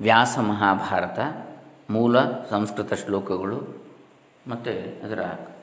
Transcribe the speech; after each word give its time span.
ವ್ಯಾಸ 0.00 0.38
ಮಹಾಭಾರತ 0.38 1.18
ಮೂಲ 1.90 2.20
ಸಂಸ್ಕೃತ 2.50 2.92
ಶ್ಲೋಕಗಳು 2.92 3.84
ಮತ್ತು 4.46 4.70
ಅದರ 5.06 5.20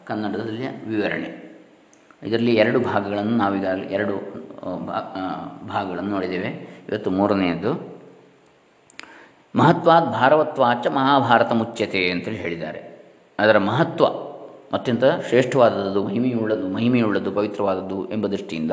ಕನ್ನಡದಲ್ಲಿ 0.07 0.85
ವಿವರಣೆ. 0.85 1.51
ಇದರಲ್ಲಿ 2.23 2.55
ಎರಡು 2.55 2.79
ಭಾಗಗಳನ್ನು 2.79 3.37
ನಾವೀಗಾಗಲೇ 3.37 3.87
ಎರಡು 3.87 4.15
ಭಾಗಗಳನ್ನು 5.67 6.09
ನೋಡಿದ್ದೇವೆ. 6.09 6.47
ಇವತ್ತು 6.89 7.11
ಮೂರನೆಯದು 7.11 7.99
ಮಹತ್ವಾದ 9.55 10.03
ಭಾರವತ್ವಾಚ 10.03 10.87
ಮಹಾಭಾರತ 10.87 11.51
ಮುಚ್ಚತೆ 11.51 12.11
ಅಂತೇಳಿ 12.11 12.37
ಹೇಳಿದ್ದಾರೆ. 12.37 12.79
ಅದರ 13.39 13.57
ಮಹತ್ವ 13.57 14.05
ಅತ್ಯಂತ 14.73 15.03
ಶ್ರೇಷ್ಠವಾದದ್ದು, 15.29 16.03
ಮಹಿಮೆಯುಳ್ಳದ್ದು 16.03 16.69
ಮಹಿಮೆಯುಳ್ಳದ್ದು, 16.69 17.31
ಪವಿತ್ರವಾದದ್ದು 17.31 18.11
ಎಂಬ 18.11 18.27
ದೃಷ್ಟಿಯಿಂದ 18.27 18.71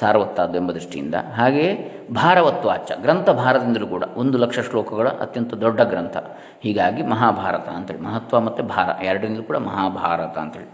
ಸಾರವತ್ತಾದ್ದು 0.00 0.56
ಎಂಬ 0.58 0.70
ದೃಷ್ಟಿಯಿಂದ. 0.72 1.16
ಹಾಗೆಯೇ 1.36 1.72
ಭಾರವತ್ವಾಚ, 2.12 2.88
ಗ್ರಂಥ 3.02 3.28
ಭಾರದಿಂದಲೂ 3.42 3.86
ಕೂಡ 3.86 4.04
ಒಂದು 4.16 4.36
ಲಕ್ಷ 4.38 4.58
ಶ್ಲೋಕಗಳ 4.68 5.08
ಅತ್ಯಂತ 5.24 5.54
ದೊಡ್ಡ 5.64 5.80
ಗ್ರಂಥ. 5.92 6.16
ಹೀಗಾಗಿ 6.64 7.02
ಮಹಾಭಾರತ 7.14 7.68
ಅಂತೇಳಿ, 7.68 8.02
ಮಹತ್ವ 8.08 8.40
ಮತ್ತು 8.40 8.62
ಭಾರ, 8.72 8.88
ಎರಡರಿಂದಲೂ 9.04 9.44
ಕೂಡ 9.50 9.58
ಮಹಾಭಾರತ 9.70 10.36
ಅಂತೇಳಿ. 10.38 10.70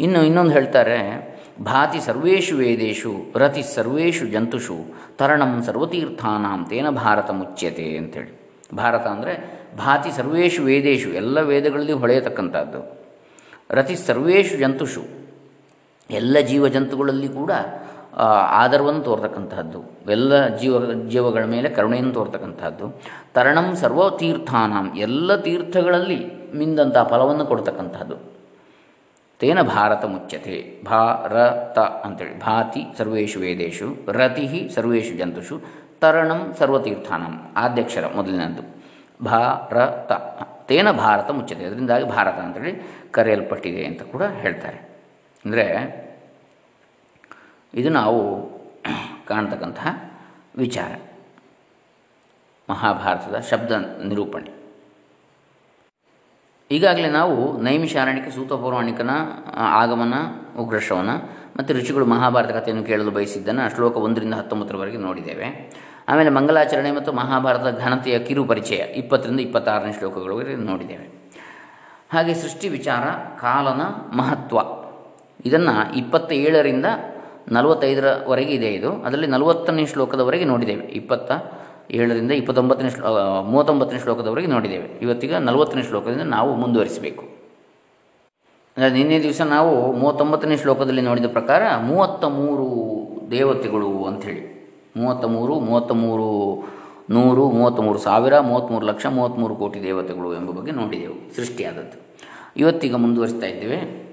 ಇನ್ನು 0.00 0.20
ಇನ್ನೊಂದು 0.22 0.52
ಹೇಳ್ತಾರೆ, 0.52 0.98
ಭಾತಿ 1.64 2.00
ಸರ್ವೇಷು 2.00 2.54
ವೇದೇಶು 2.56 3.12
ರತಿ 3.42 3.62
ಸರ್ವೇಷು 3.74 4.24
ಜಂತುಷು, 4.26 4.78
ತರಣಂ 5.18 5.52
ಸರ್ವತೀರ್ಥಾನಾಂ 5.66 6.62
ತೇನ 6.70 6.88
ಭಾರತ 7.02 7.28
ಮುಚ್ಯತೆ 7.40 7.86
ಅಂತೇಳಿ. 7.96 8.32
ಭಾರತ 8.76 9.06
ಅಂದರೆ 9.06 9.34
ಭಾತಿ 9.78 10.10
ಸರ್ವೇಷು 10.10 10.60
ವೇದೇಶು 10.62 11.08
ಎಲ್ಲ 11.20 11.40
ವೇದಗಳಲ್ಲಿ 11.50 11.94
ಹೊಳೆಯತಕ್ಕಂಥದ್ದು. 12.02 12.80
ರತಿ 13.70 13.96
ಸರ್ವೇಷು 14.06 14.54
ಜಂತುಷು, 14.56 15.02
ಎಲ್ಲ 16.10 16.36
ಜೀವಜಂತುಗಳಲ್ಲಿ 16.50 17.28
ಕೂಡ 17.40 17.52
ಆದರವನ್ನು 18.18 19.00
ತೋರ್ತಕ್ಕಂತಹದ್ದು. 19.00 19.84
ಎಲ್ಲ 20.10 20.48
ಜೀವ, 20.48 20.92
ಜೀವಗಳ 21.08 21.44
ಮೇಲೆ 21.44 21.68
ಕರುಣೆಯನ್ನು 21.68 22.12
ತೋರ್ತಕ್ಕಂಥದ್ದು 22.12 23.00
ತರಣಂ 23.34 23.76
ಸರ್ವತೀರ್ಥಾನಾಂ. 23.76 24.96
ಎಲ್ಲ 24.96 25.36
ತೀರ್ಥಗಳಲ್ಲಿ 25.36 26.50
ಮಿಂದಂತಹ 26.54 27.02
ಫಲವನ್ನು 27.02 27.46
ಕೊಡ್ತಕ್ಕಂಥದ್ದು 27.46 28.16
ತೇನ 29.38 29.62
ಭಾರತ 29.62 30.04
ಮುಚ್ಯತೆ. 30.04 30.82
ಭಾರತ 30.84 31.78
ಅಂತೇಳಿ. 31.78 32.38
ಭಾತಿ 32.38 32.80
ಸರ್ವೇಷು 32.98 33.40
ವೇದೇಶು 33.40 33.96
ರತಿ 34.12 34.70
ಸರ್ವೇಷು 34.74 35.16
ಜಂತುಷು. 35.16 35.60
ತರಣಂ 36.00 36.54
ಸರ್ವತೀರ್ಥಾನಂ. 36.58 37.52
ಆದ್ಯಕ್ಷರ 37.56 38.04
ಮೊದಲಿನದ್ದು. 38.16 38.62
ಭಾರತ 39.24 40.12
ತೇನ 40.66 40.90
ಭಾರತ 40.90 41.30
ಮುಚ್ಚತೆ 41.30 41.64
ಅದರಿಂದಾಗಿ 41.64 42.04
ಭಾರತ 42.04 42.34
ಅಂತೇಳಿ 42.34 42.90
ಕರೆಯಲ್ಪಟ್ಟಿದೆ 43.10 43.84
ಅಂತ 43.84 44.02
ಕೂಡ 44.02 44.22
ಹೇಳ್ತಾರೆ. 44.22 44.76
ಅಂದರೆ 45.44 46.05
ಇದು 47.74 47.88
ನಾವು 47.88 48.50
ಕಾಣ್ತಕ್ಕಂತಹ 49.26 49.88
ವಿಚಾರ. 50.56 51.00
ಮಹಾಭಾರತದ 52.70 53.38
ಶಬ್ದ 53.50 53.72
ನಿರೂಪಣೆ. 54.04 54.56
ಈಗಾಗಲೇ 56.70 57.10
ನಾವು 57.10 57.62
ನೈಮಿಷಾರಣಿಕ 57.62 58.28
ಸೂತ 58.34 58.52
ಪೌರಾಣಿಕನ 58.52 59.10
ಆಗಮನ 59.54 60.14
ಉಗ್ರಶ್ರವನ 60.58 61.10
ಮತ್ತು 61.56 61.74
ಋಷಿಗಳು 61.74 62.06
ಮಹಾಭಾರತ 62.06 62.50
ಕಥೆಯನ್ನು 62.50 62.84
ಕೇಳಲು 62.84 63.10
ಬಯಸಿದ್ದನ್ನು 63.10 63.74
ಶ್ಲೋಕ 63.74 63.96
ಒಂದರಿಂದ 63.96 64.34
ಹತ್ತೊಂಬತ್ತರವರೆಗೆ 64.34 64.96
ನೋಡಿದ್ದೇವೆ. 64.96 65.74
ಆಮೇಲೆ 66.08 66.30
ಮಂಗಲಾಚರಣೆ 66.30 66.92
ಮತ್ತು 66.92 67.12
ಮಹಾಭಾರತದ 67.12 67.78
ಘನತೆಯ 67.80 68.18
ಕಿರು 68.18 68.44
ಪರಿಚಯ 68.44 68.74
ಇಪ್ಪತ್ತರಿಂದ 68.74 69.40
ಇಪ್ಪತ್ತಾರನೇ 69.40 69.92
ಶ್ಲೋಕಗಳವರೆಗೆ 69.92 70.56
ನೋಡಿದ್ದೇವೆ. 70.56 71.30
ಹಾಗೆ 72.12 72.34
ಸೃಷ್ಟಿ 72.34 72.68
ವಿಚಾರ, 72.68 73.04
ಕಾಲನ 73.40 73.82
ಮಹತ್ವ. 74.16 74.58
ಇದನ್ನು 75.44 75.96
ಇಪ್ಪತ್ತ 75.96 76.32
ಏಳರಿಂದ 76.32 76.86
ನಲವತ್ತೈದರವರೆಗೆ 77.52 78.52
ಇದೆ 78.52 78.74
ಇದು. 78.74 78.92
ಅದರಲ್ಲಿ 78.92 79.26
ನಲವತ್ತನೇ 79.26 79.86
ಶ್ಲೋಕದವರೆಗೆ 79.86 80.44
ನೋಡಿದ್ದೇವೆ. 80.44 80.86
ಇಪ್ಪತ್ತ 80.86 81.32
ಏಳರಿಂದ 81.90 82.30
ಇಪ್ಪತ್ತೊಂಬತ್ತನೇ 82.30 82.90
ಶ್ಲೋ 82.90 83.42
ಮೂವತ್ತೊಂಬತ್ತನೇ 83.42 83.98
ಶ್ಲೋಕದವರೆಗೆ 83.98 84.46
ನೋಡಿದ್ದೇವೆ. 84.46 84.98
ಇವತ್ತೀಗ 85.02 85.34
ನಲವತ್ತನೇ 85.34 85.82
ಶ್ಲೋಕದಿಂದ 85.82 86.20
ನಾವು 86.20 86.54
ಮುಂದುವರಿಸಬೇಕು. 86.54 87.22
ಅಂದರೆ 88.76 88.90
ನಿನ್ನೆ 88.90 89.22
ದಿವಸ 89.22 89.40
ನಾವು 89.40 89.92
ಮೂವತ್ತೊಂಬತ್ತನೇ 89.92 90.56
ಶ್ಲೋಕದಲ್ಲಿ 90.56 91.02
ನೋಡಿದ 91.02 91.24
ಪ್ರಕಾರ 91.26 91.62
ಮೂವತ್ತ 91.82 92.24
ಮೂರು 92.24 92.86
ದೇವತೆಗಳು 93.30 94.04
ಅಂಥೇಳಿ. 94.04 94.56
ಮೂವತ್ತ 94.96 95.24
ಮೂರು 95.24 95.60
ಮೂವತ್ತ 95.60 95.92
ಮೂರು 95.92 96.62
ನೂರು, 97.10 97.50
ಮೂವತ್ತ್ಮೂರು 97.50 97.98
ಸಾವಿರ, 97.98 98.38
ಮೂವತ್ತ್ಮೂರು 98.38 98.86
ಲಕ್ಷ, 98.86 99.06
ಮೂವತ್ತ್ಮೂರು 99.06 99.56
ಕೋಟಿ 99.56 99.82
ದೇವತೆಗಳು 99.82 100.34
ಎಂಬ 100.34 100.50
ಬಗ್ಗೆ 100.50 100.72
ನೋಡಿದೆವು. 100.72 101.36
ಸೃಷ್ಟಿಯಾದದ್ದು. 101.36 102.16
ಇವತ್ತೀಗ 102.56 102.94
ಮುಂದುವರಿಸ್ತಾ 102.94 103.46
ಇದ್ದೇವೆ. 103.46 104.05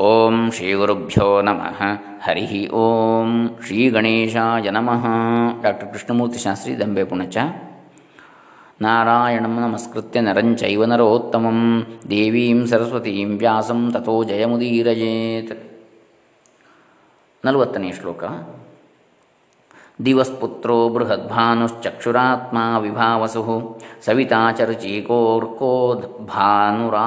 ಓಂ 0.00 0.50
ಶ್ರೀ 0.52 0.74
ಗುರುಭ್ಯೋ 0.74 1.42
ನಮಃ. 1.42 1.82
ಹರಿ 2.22 2.68
ಓಂ 2.68 3.58
ಶ್ರೀ 3.66 3.90
ಗಣೇಶಾಯ 3.90 4.70
ನಮಃ. 4.70 5.06
ಡಾಕ್ಟರ್ 5.62 5.92
ಕೃಷ್ಣಮೂರ್ತಿ 5.92 6.38
ಶಾಸ್ತ್ರಿ 6.38 6.80
ದಂಬೆ 6.80 7.04
ಪುಣಚ. 7.04 7.36
ನಾರಾಯಣಂ 8.82 9.60
ನಮಸ್ಕೃತ್ಯ 9.60 10.20
ನರಂಚೈವ 10.20 10.84
ನರೋತ್ತಮಂ. 10.84 11.86
ದೇವೀಂ 12.10 12.66
ಸರಸ್ವತೀಂ 12.66 13.38
ವ್ಯಾಸಂ 13.38 13.92
ತಥೋ 13.92 14.24
ಜಯಮುದೀರಜೇತ್. 14.24 15.82
ನಲವತ್ತನೇ 17.44 17.92
ಶ್ಲೋಕ. 17.92 18.24
ದಿವಸ್ಪುತ್ರೋ 20.04 20.76
ಬೃಹದ್ಭಾನುಶ್ಚಕ್ಷುರಾತ್ಮ 20.88 22.58
ವಿಭಾವಸು 22.80 23.42
ಸವಿತಾಚರುಚೀಕೋರ್ಕೋ 24.06 25.70
ಭಾನುರಾ 26.26 27.06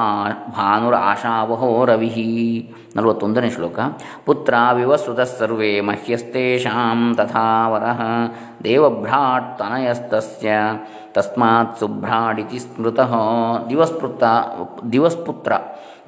ಭಾನುರಾಶಾವಹೋ 0.58 1.70
ರವಿ 1.86 2.12
ನಲವತ್ತೊಂದನೇ 2.96 3.50
ಶ್ಲೋಕ 3.50 3.80
ಪುತ್ರ 4.26 4.56
ವಿವಸ್ವತಃ 4.74 5.30
ಸರ್ವೇ 5.32 5.72
ಮಹ್ಯಸ್ತೇಷಾಂ 5.82 7.00
ತಥಾವರಃ 7.16 8.02
ದೇವಭ್ರಾಟ್ 8.64 9.50
ತನಯಸ್ತಸ್ಯ 9.60 10.50
ತಸ್ಮಾತ್ 11.14 11.76
ಸುಭ್ರಾಡಿತಿ 11.80 12.60
ಸ್ಮೃತಃ 12.60 13.14
ದಿವಸ್ಪುತ್ರ 13.70 14.24
ದಿವಸ್ಪುತ್ರ 14.92 15.54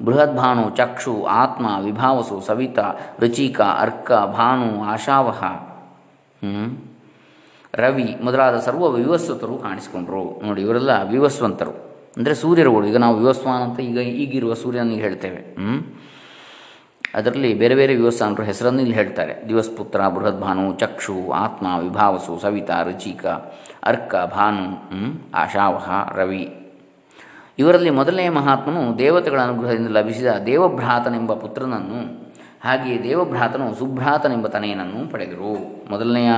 ಬೃಹದ್ಭಾನು 0.02 0.64
ಚಕ್ಷು 0.76 1.14
ಆತ್ಮ 1.36 1.66
ವಿಭಾವಸು 1.84 2.36
ಸವಿತಾ 2.46 2.86
ರುಚಿಕ 3.20 3.60
ಅರ್ಕ 3.80 4.12
ಭಾನು 4.36 4.68
ಆಶಾವಹ 4.90 5.42
ರವಿ 7.74 8.16
ಮೊದಲಾದ 8.22 8.58
ಸರ್ವ 8.58 8.90
ವಿವಸ್ವತರು 8.90 9.58
ಕಾಣಿಸಿಕೊಂಡರು. 9.58 10.40
ನೋಡಿ, 10.46 10.62
ಇವರೆಲ್ಲ 10.62 11.10
ವಿವಸ್ವಂತರು. 11.10 11.70
ಅಂದರೆ 12.16 12.34
ಸೂರ್ಯರುಗಳು. 12.34 12.86
ಈಗ 12.86 12.96
ನಾವು 12.96 13.16
ವಿವಸ್ವಾನ್ 13.16 13.62
ಅಂತ 13.62 13.80
ಈಗ 13.80 13.98
ಈಗಿರುವ 13.98 14.54
ಸೂರ್ಯನಿಗೆ 14.54 15.00
ಹೇಳ್ತೇವೆ. 15.00 15.56
ಅದರಲ್ಲಿ 17.14 17.54
ಬೇರೆ 17.54 17.74
ಬೇರೆ 17.74 17.94
ವಿವಸ್ವಾನರು 17.94 18.42
ಹೆಸರನ್ನು 18.42 18.80
ಇಲ್ಲಿ 18.80 18.94
ಹೇಳ್ತಾರೆ. 18.94 19.48
ದಿವಸ್ಪುತ್ರ, 19.48 20.08
ಬೃಹದ್ಭಾನು, 20.08 20.74
ಚಕ್ಷು, 20.74 21.30
ಆತ್ಮ, 21.30 21.78
ವಿಭಾವಸು, 21.78 22.38
ಸವಿತಾ, 22.38 22.82
ರುಚಿಕ, 22.82 23.26
ಅರ್ಕ, 23.82 24.14
ಭಾನು 24.16 24.66
ಆಶಾವಹ, 25.34 26.12
ರವಿ. 26.14 26.72
ಇವರಲ್ಲಿ 27.58 27.90
ಮೊದಲನೇ 27.90 28.28
ಮಹಾತ್ಮನು 28.28 28.98
ದೇವತೆಗಳ 28.98 29.40
ಅನುಗ್ರಹದಿಂದ 29.40 29.88
ಲಭಿಸಿದ 29.88 30.26
ದೇವಭ್ರಾತನೆಂಬ 30.26 31.34
ಪುತ್ರನನ್ನು 31.34 32.25
ಹಾಗೆಯೇ 32.64 33.02
ದೇವಭ್ರಾತನು 33.02 33.74
ಸುಭ್ರಾತನೆಂಬ 33.74 34.46
ತನೆಯನನ್ನು 34.46 35.10
ಪಡೆದರು. 35.10 35.54
ಮೊದಲನೆಯ 35.90 36.30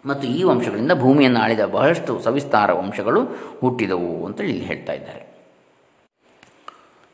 ಮತ್ತು 0.06 0.28
ಈ 0.28 0.42
ವಂಶಗಳಿಂದ 0.42 0.92
ಭೂಮಿಯನ್ನು 0.92 1.40
ಆಳಿದ 1.40 1.60
ಬಹಳಷ್ಟು 1.60 2.20
ಸವಿಸ್ತಾರ 2.20 2.72
ವಂಶಗಳು 2.72 3.20
ಹುಟ್ಟಿದವು 3.60 4.26
ಅಂತೇಳಿ 4.26 4.48
ಇಲ್ಲಿ 4.48 4.64
ಹೇಳ್ತಾ 4.64 4.92
ಇದ್ದಾರೆ. 4.92 5.27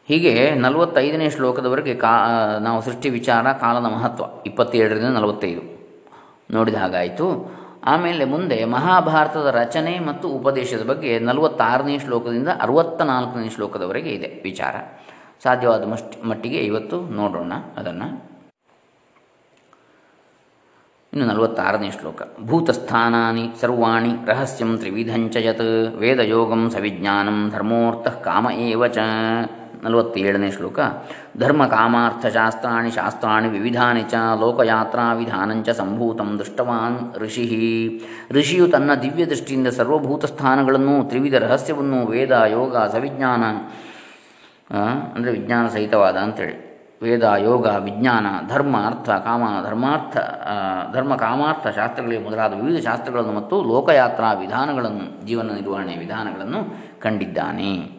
ಹೀಗೆ 0.08 0.54
ನಲವತ್ತೈದನೇ 0.54 1.30
ಶ್ಲೋಕದವರೆಗೆ 1.30 1.94
ಕಾ 1.94 2.26
ನಾವು 2.58 2.82
ಸೃಷ್ಟಿ 2.82 3.08
ವಿಚಾರ, 3.08 3.52
ಕಾಲದ 3.52 3.84
ಮಹತ್ವ, 3.84 4.24
ಇಪ್ಪತ್ತೇಳರಿಂದ 4.46 5.04
ನಲವತ್ತೈದು. 5.04 5.62
ನೋಡಿದ 6.50 6.74
ಹಾಗಾಯಿತು. 6.74 7.50
ಆಮೇಲೆ 7.84 8.24
ಮುಂದೆ 8.24 8.64
ಮಹಾಭಾರತದ 8.64 9.46
ರಚನೆ 9.46 9.98
ಮತ್ತು 9.98 10.28
ಉಪದೇಶದ 10.28 10.86
ಬಗ್ಗೆ 10.86 11.18
ನಲವತ್ತಾರನೇ 11.18 11.98
ಶ್ಲೋಕದಿಂದ 11.98 12.48
ಅರವತ್ತ 12.60 13.02
ನಾಲ್ಕನೇ 13.02 13.50
ಶ್ಲೋಕದವರೆಗೆ 13.50 14.10
ಇದೆ 14.10 14.40
ವಿಚಾರ. 14.42 14.74
ಸಾಧ್ಯವಾದ 15.42 15.84
ಮಟ್ಟಿಗೆ 16.24 16.56
ಇವತ್ತು 16.56 17.00
ನೋಡೋಣ 17.00 17.52
ಅದನ್ನು. 17.76 18.34
ಇನ್ನು 21.12 21.26
ನಲವತ್ತಾರನೇ 21.26 21.90
ಶ್ಲೋಕ. 21.90 22.22
ಭೂತಸ್ಥಾನಾನಿ 22.44 23.48
ಸರ್ವಾಣಿ 23.60 24.26
ರಹಸ್ಯಂ 24.26 24.78
ತ್ರಿವಿಧಂಚ 24.78 25.36
ಯತ್, 25.36 25.96
ವೇದಯೋಗಂ 25.96 26.70
ಸವಿಜ್ಞಾನಂ 26.70 27.50
ಧರ್ಮೋರ್ಥ 27.50 28.08
ಕಾಮ 28.08 28.48
ಏವ 28.50 28.86
ಚ 28.86 28.98
ನಲವತ್ತೇಳನೇ 29.84 30.50
ಶ್ಲೋಕ. 30.50 30.80
ಧರ್ಮ 31.38 31.66
ಕಾಮಾರ್ಥಶಾಸ್ತ್ರಾಣಿ 31.66 32.90
ಶಾಸ್ತ್ರಾಣಿ 32.90 33.48
ವಿವಿಧಾನಿ 33.48 34.02
ಚ 34.02 34.14
ಲೋಕಯಾತ್ರಾ 34.40 35.12
ವಿಧಾನಂಚ 35.14 35.68
ಸಂಭೂತಂ 35.68 36.36
ದೃಷ್ಟವಾನ್ 36.38 37.16
ಋಷಿ. 37.16 37.46
ಋಷಿಯು 38.30 38.68
ತನ್ನ 38.68 38.94
ದಿವ್ಯ 38.94 39.26
ದೃಷ್ಟಿಯಿಂದ 39.26 39.68
ಸರ್ವಭೂತ 39.68 40.24
ಸ್ಥಾನಗಳನ್ನು, 40.24 41.08
ತ್ರಿವಿಧ 41.08 41.34
ರಹಸ್ಯವನ್ನು, 41.34 42.06
ವೇದ, 42.06 42.30
ಯೋಗ, 42.30 42.76
ಸವಿಜ್ಞಾನ 42.76 43.44
ಅಂದರೆ 45.14 45.32
ವಿಜ್ಞಾನ 45.32 45.68
ಸಹಿತವಾದ 45.68 46.16
ಅಂತೇಳಿ. 46.16 46.74
ವೇದ, 47.02 47.22
ಯೋಗ, 47.22 47.66
ವಿಜ್ಞಾನ, 47.66 48.26
ಧರ್ಮ, 48.48 48.76
ಅರ್ಥ, 48.86 49.10
ಕಾಮ, 49.10 49.42
ಧರ್ಮಾರ್ಥ 49.64 50.16
ಧರ್ಮ, 50.94 51.16
ಕಾಮಾರ್ಥ 51.16 51.66
ಶಾಸ್ತ್ರಗಳಿಗೆ 51.66 52.24
ಮೊದಲಾದ 52.24 52.54
ವಿವಿಧ 52.54 52.84
ಶಾಸ್ತ್ರಗಳನ್ನು 52.84 53.32
ಮತ್ತು 53.32 53.62
ಲೋಕಯಾತ್ರಾ 53.62 54.32
ವಿಧಾನಗಳನ್ನು, 54.32 55.26
ಜೀವನ 55.26 55.50
ನಿರ್ವಹಣೆ 55.54 55.96
ವಿಧಾನಗಳನ್ನು 55.96 56.60
ಕಂಡಿದ್ದಾನೆ. 57.00 57.93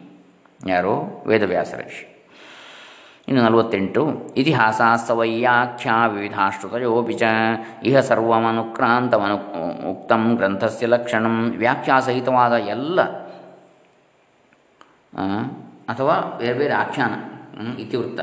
ಯಾರೋ? 0.68 1.24
ವೇದವ್ಯಾಸ 1.26 1.74
ಋಷಿ 1.78 2.04
ಇನ್ನು 3.28 3.42
ನಲವತ್ತೆಂಟು 3.44 4.02
ಇತಿಹಾಸ 4.36 4.80
ವಿವಿಧಾಶ್ರುತಯೋ 4.80 6.08
ವಿವಿಧಾಶ್ರುತಯೋಪಿ 6.08 7.14
ಚ 7.14 7.22
ಇಹ 7.84 8.00
ಸರ್ವಮನುಕ್ರಾಂತಮನು 8.00 9.36
ಉಕ್ತಂ 9.90 10.36
ಗ್ರಂಥಸ್ಯ 10.36 10.86
ಲಕ್ಷಣಂ, 10.86 11.36
ವ್ಯಾಖ್ಯಾಸಹಿತವಾದ 11.56 12.52
ಎಲ್ಲ 12.52 13.00
ಅಥವಾ 15.88 16.38
ಬೇರೆ 16.38 16.58
ಬೇರೆ 16.58 16.74
ಆಖ್ಯಾನ 16.74 17.12
ಇತಿವೃತ್ತ 17.80 18.20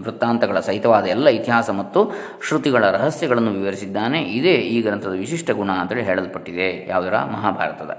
ವೃತ್ತಾಂತಗಳ 0.00 0.60
ಸಹಿತವಾದ 0.60 1.06
ಎಲ್ಲ 1.06 1.28
ಇತಿಹಾಸ 1.28 1.70
ಮತ್ತು 1.70 2.00
ಶ್ರುತಿಗಳ 2.46 2.90
ರಹಸ್ಯಗಳನ್ನು 2.90 3.50
ವಿವರಿಸಿದ್ದಾನೆ. 3.50 4.20
ಇದೇ 4.22 4.52
ಈ 4.52 4.82
ಗ್ರಂಥದ 4.82 5.10
ವಿಶಿಷ್ಟ 5.10 5.50
ಗುಣ 5.50 5.70
ಅಂತೇಳಿ 5.70 6.02
ಹೇಳಲ್ಪಟ್ಟಿದೆ. 6.02 6.86
ಯಾವುದರ? 6.88 7.16
ಮಹಾಭಾರತದ. 7.18 7.92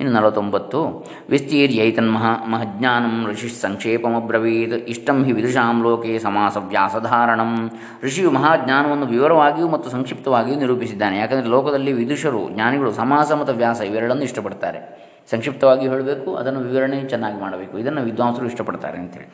ಇನ್ನು 0.00 0.12
ನಲವತ್ತೊಂಬತ್ತು. 0.14 0.78
ವಿಸ್ತೀರ್ಯೈತನ್ಮಹ 1.30 2.24
ಮಹಜ್ಞಾನಂ 2.52 3.26
ಋಷಿ 3.30 3.48
ಸಂಕ್ಷೇಪಮಬ್ರವೀತ್ 3.48 4.72
ಇಷ್ಟಂ 4.72 5.24
ಹಿ 5.24 5.32
ವಿದುಷಾಂ 5.32 5.82
ಲೋಕೆ 5.82 6.18
ಸಮಾಸ 6.18 6.56
ವ್ಯಾಸಧಾರಣಂ 6.56 7.52
ಋಷಿಯು 8.04 8.30
ಮಹಾಜ್ಞಾನವನ್ನು 8.30 9.06
ವಿವರವಾಗಿಯೂ 9.06 9.68
ಮತ್ತು 9.68 9.90
ಸಂಕ್ಷಿಪ್ತವಾಗಿಯೂ 9.90 10.58
ನಿರೂಪಿಸಿದ್ದಾನೆ. 10.58 11.18
ಯಾಕಂದರೆ 11.18 11.46
ಲೋಕದಲ್ಲಿ 11.46 11.92
ವಿದುಷರು, 11.92 12.48
ಜ್ಞಾನಿಗಳು, 12.48 12.92
ಸಮಾಸ 12.92 13.32
ಮತ್ತು 13.32 13.52
ವ್ಯಾಸ 13.52 13.80
ಇವೆರಡನ್ನು 13.80 14.22
ಇಷ್ಟಪಡ್ತಾರೆ. 14.22 14.80
ಸಂಕ್ಷಿಪ್ತವಾಗಿ 15.30 15.88
ಹೇಳಬೇಕು, 15.88 16.34
ಅದನ್ನು 16.34 16.60
ವಿವರಣೆ 16.60 17.00
ಚೆನ್ನಾಗಿ 17.02 17.40
ಮಾಡಬೇಕು. 17.40 17.78
ಇದನ್ನು 17.78 18.02
ವಿದ್ವಾಂಸರು 18.02 18.46
ಇಷ್ಟಪಡ್ತಾರೆ 18.46 18.98
ಅಂತೇಳಿ. 18.98 19.30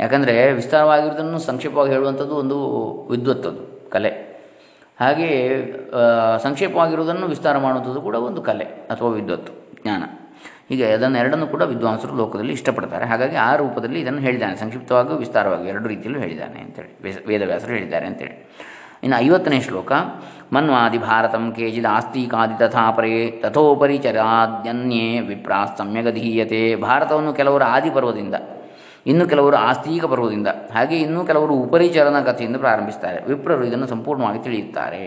ಯಾಕಂದರೆ 0.00 0.52
ವಿಸ್ತಾರವಾಗಿರೋದನ್ನು 0.52 1.38
ಸಂಕ್ಷೇಪವಾಗಿ 1.38 1.92
ಹೇಳುವಂಥದ್ದು 1.92 2.34
ಒಂದು 2.36 2.58
ವಿದ್ವತ್ತದು, 3.10 3.90
ಕಲೆ. 3.90 4.12
ಹಾಗೆಯೇ 5.00 5.42
ಸಂಕ್ಷೇಪವಾಗಿರುವುದನ್ನು 6.42 7.26
ವಿಸ್ತಾರ 7.26 7.58
ಮಾಡುವಂಥದ್ದು 7.58 8.00
ಕೂಡ 8.00 8.16
ಒಂದು 8.28 8.40
ಕಲೆ 8.42 8.64
ಅಥವಾ 8.64 9.10
ವಿದ್ವತ್ತು. 9.10 9.67
ಜ್ಞಾನ 9.82 10.02
ಹೀಗೆ 10.68 10.86
ಅದನ್ನು 10.92 11.18
ಎರಡನ್ನು 11.18 11.46
ಕೂಡ 11.46 11.62
ವಿದ್ವಾಂಸರು 11.62 12.14
ಲೋಕದಲ್ಲಿ 12.16 12.52
ಇಷ್ಟಪಡ್ತಾರೆ. 12.52 13.04
ಹಾಗಾಗಿ 13.06 13.36
ಆ 13.36 13.50
ರೂಪದಲ್ಲಿ 13.56 14.00
ಇದನ್ನು 14.00 14.18
ಹೇಳಿದ್ದಾನೆ. 14.18 14.56
ಸಂಕ್ಷಿಪ್ತವಾಗಿ 14.56 15.14
ವಿಸ್ತಾರವಾಗಿ 15.18 15.68
ಎರಡು 15.68 15.86
ರೀತಿಯಲ್ಲೂ 15.88 16.20
ಹೇಳಿದ್ದಾನೆ 16.20 16.60
ಅಂತೇಳಿ. 16.60 16.90
ವೇದವ್ಯಾಸರು 17.26 17.72
ಹೇಳಿದ್ದಾರೆ 17.72 18.06
ಅಂತೇಳಿ. 18.06 18.34
ಇನ್ನು 19.02 19.16
ಐವತ್ತನೇ 19.18 19.60
ಶ್ಲೋಕ, 19.60 19.92
ಮನ್ವಾದಿ 20.52 20.98
ಭಾರತಂ 20.98 21.52
ಕೇಚಿದ 21.56 21.84
ಆಸ್ತಿಕಾದಿ 21.90 22.54
ತಥಾಪರೇ 22.58 23.30
ತಥೋಪರಿ 23.42 23.98
ಚರಾದ್ಯನ್ಯೇ 23.98 25.44
ಸಮ್ಯಗಧೀಯತೆ. 25.78 26.62
ಭಾರತವನ್ನು 26.76 27.32
ಕೆಲವರು 27.32 27.64
ಆದಿ 27.64 27.90
ಪರ್ವದಿಂದ, 27.90 28.34
ಇನ್ನು 29.06 29.24
ಕೆಲವರು 29.28 29.56
ಆಸ್ತೀಕ 29.56 30.04
ಪರ್ವದಿಂದ, 30.04 30.48
ಹಾಗೆ 30.74 30.96
ಇನ್ನೂ 31.00 31.20
ಕೆಲವರು 31.24 31.54
ಉಪರಿಚರಣ 31.54 32.16
ಕಥೆಯಿಂದ 32.20 32.56
ಪ್ರಾರಂಭಿಸ್ತಾರೆ. 32.56 33.18
ವಿಪ್ರರು 33.24 33.64
ಇದನ್ನು 33.64 33.86
ಸಂಪೂರ್ಣವಾಗಿ 33.86 34.42
ತಿಳಿಯುತ್ತಾರೆ. 34.44 35.04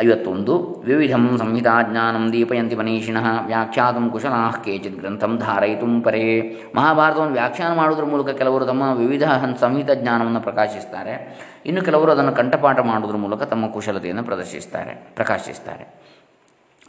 ಐವತ್ತೊಂದು 0.00 0.82
ವಿವಿಧಂ 0.86 1.38
ಸಂಹಿತಾಜ್ಞಾನಂ 1.38 2.32
ದೀಪಯಂತಿ 2.32 2.74
ಮನೀಷಿಣಃ 2.74 3.46
ವ್ಯಾಖ್ಯಾತಂ 3.46 4.10
ಕುಶಲಾಃ 4.10 4.56
ಕೇಚಿತ್ 4.62 4.98
ಗ್ರಂಥಂ 4.98 5.38
ಧಾರಯಿತು 5.38 6.02
ಪರೇ 6.02 6.22
ಮಹಾಭಾರತವನ್ನು 6.74 7.32
ವ್ಯಾಖ್ಯಾನ 7.32 7.76
ಮಾಡುವುದರ 7.76 8.04
ಮೂಲಕ 8.04 8.28
ಕೆಲವರು 8.28 8.64
ತಮ್ಮ 8.64 8.82
ವಿವಿಧ 8.82 9.22
ಸಂಹಿತ 9.60 9.90
ಜ್ಞಾನವನ್ನು 9.90 10.40
ಪ್ರಕಾಶಿಸ್ತಾರೆ. 10.40 11.14
ಇನ್ನು 11.66 11.82
ಕೆಲವರು 11.82 12.12
ಅದನ್ನು 12.12 12.32
ಕಂಠಪಾಠ 12.32 12.78
ಮಾಡುವುದರ 12.78 13.16
ಮೂಲಕ 13.16 13.42
ತಮ್ಮ 13.42 13.66
ಕುಶಲತೆಯನ್ನು 13.66 14.24
ಪ್ರದರ್ಶಿಸ್ತಾರೆ, 14.24 15.12
ಪ್ರಕಾಶಿಸ್ತಾರೆ. 15.16 16.11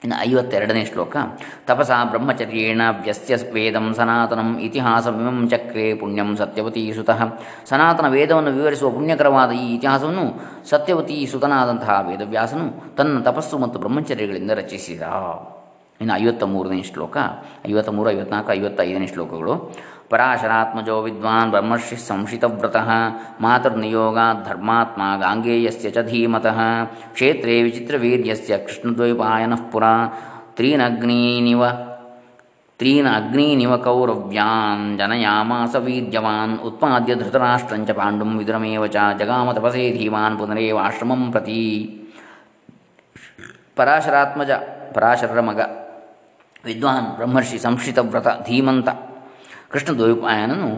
ಇನ್ನು 0.04 0.18
ಐವತ್ತೆರಡನೇ 0.30 0.86
ಶ್ಲೋಕ. 0.86 1.18
ತಪಸ 1.68 1.92
ಬ್ರಹ್ಮಚರ್ಯೇಣ 2.10 2.82
ವ್ಯಸ್ಯ 3.04 3.36
ವೇದಂ 3.52 3.94
ಸನಾತನಂ 3.94 4.60
ಇತಿಹಾಸಮಿಮಂ 4.60 5.50
ಚಕ್ರೆ 5.50 5.96
ಪುಣ್ಯಂ 5.96 6.38
ಸತ್ಯವತೀ 6.38 6.94
ಸುತಃ. 6.94 7.22
ಸನಾತನ 7.66 8.08
ವೇದವನ್ನು 8.08 8.52
ವಿವರಿಸುವ 8.52 8.90
ಪುಣ್ಯಕರವಾದ 8.90 9.52
ಈ 9.52 9.76
ಇತಿಹಾಸವನ್ನು 9.76 10.26
ಸತ್ಯವತಿ 10.70 11.18
ಸುತನಾದಂತಹ 11.32 12.06
ವೇದವ್ಯಾಸನು 12.10 12.96
ತನ್ನ 12.96 13.22
ತಪಸ್ಸು 13.22 13.58
ಮತ್ತು 13.58 13.80
ಬ್ರಹ್ಮಚರ್ಯಗಳಿಂದ 13.80 14.52
ರಚಿಸಿದ. 14.52 15.02
ಇನ್ನು 16.02 16.14
ಐವತ್ತ 16.22 16.44
ಮೂರನೇ 16.44 16.84
ಶ್ಲೋಕ 16.84 17.18
ಐವತ್ತ 17.70 17.90
ಮೂರು 17.90 18.10
ಐವತ್ನಾಲ್ಕು, 18.12 18.52
ಐವತ್ತೈದನೇ 18.54 19.08
ಶ್ಲೋಕಗಳು. 19.08 19.54
ಪರಾಶರಾತ್ಮಜೋ 20.12 21.02
ವಿದ್ವಾನ್ 21.02 21.52
ಬ್ರಹ್ಮರ್ಷಿ 21.52 21.96
ಸಂಶಿತವ್ರತಃ 21.96 22.90
ಮಾತೃನಿಯೋಗಾತ್ 23.42 24.44
ಧರ್ಮಾತ್ಮ 24.48 25.02
ಗಾಂಗೇಯಸ್ಯ 25.20 25.90
ಚ 25.90 26.02
ಧೀಮತಃ, 26.02 26.60
ಕ್ಷೇತ್ರೇ 27.14 27.64
ವಿಚಿತ್ರವೀರ್ಯಸ್ಯ 27.64 28.58
ಕೃಷ್ಣದ್ವೈಪಾಯನಃ 28.58 29.64
ಪುರ, 29.72 29.84
ತ್ರೀನಗ್ನೀನಿವ 30.58 31.64
ತ್ರೀನ 32.80 33.08
ಅಗ್ನೀನಿವ 33.16 33.78
ಕೌರವ್ಯಾನ್ 33.78 34.98
ಜನಯಾಮಾಸ 34.98 35.76
ವೀರ್ಯವಾನ್, 35.76 36.60
ಉತ್ಪಾದ್ಯ 36.60 37.16
ಧೃತರಾಷ್ಟ್ರಂಚ 37.16 37.92
ಪಾಂಡುಂ 37.92 38.32
ವಿದುರಮೇವ 38.38 38.88
ಚ, 38.88 38.98
ಜಗಾಮ 39.20 39.52
ತಪಸೇ 39.52 39.86
ಧೀಮಾನ್ 39.98 40.40
ಪುನರೇವ 40.40 40.80
ಆಶ್ರಮಂ 40.80 41.32
ಪ್ರತಿ. 41.32 41.62
ಪರಾಶರಾತ್ಮಜ, 43.76 44.52
ಪರಾಶರರ 44.96 45.40
ಮಗ, 45.40 45.60
ವಿದ್ವಾನ್ 46.66 47.08
ಬ್ರಹ್ಮರ್ಷಿ 47.18 47.58
ಸಂಶಿತವ್ರತ 47.58 48.28
ಧೀಮಂತ. 48.50 48.90
ಕೃಷ್ಣ 49.74 49.92
ದ್ವೈಪಾಯನನು 49.98 50.70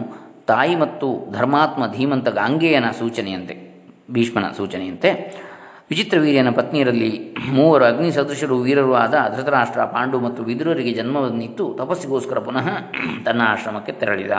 ತಾಯಿ 0.50 0.74
ಮತ್ತು 0.74 1.08
ಧರ್ಮಾತ್ಮ 1.32 1.82
ಧೀಮಂತ 1.92 2.28
ಗಾಂಗೆಯನ 2.28 2.88
ಸೂಚನೆಯಂತೆ, 2.90 3.54
ಭೀಷ್ಮನ 4.10 4.46
ಸೂಚನೆಯಂತೆ, 4.56 5.10
ವಿಚಿತ್ರ 5.90 6.16
ವೀರ್ಯನ 6.18 6.50
ಪತ್ನಿಯರಲ್ಲಿ 6.50 7.10
ಮೂವರು 7.48 7.84
ಅಗ್ನಿ 7.84 8.12
ಸದೃಶರು 8.12 8.56
ವೀರರು 8.60 8.94
ಆದ 8.94 9.14
ಧೃತರಾಷ್ಟ್ರ, 9.36 9.84
ಪಾಂಡು 9.84 10.20
ಮತ್ತು 10.20 10.40
ವಿದುರರಿಗೆ 10.42 10.92
ಜನ್ಮವನ್ನಿತ್ತು. 10.92 11.74
ತಪಸ್ಸಿಗೋಸ್ಕರ 11.78 12.38
ಪುನಃ 12.38 12.68
ತನ್ನ 13.24 13.42
ಆಶ್ರಮಕ್ಕೆ 13.46 13.92
ತೆರಳಿದ. 13.92 14.30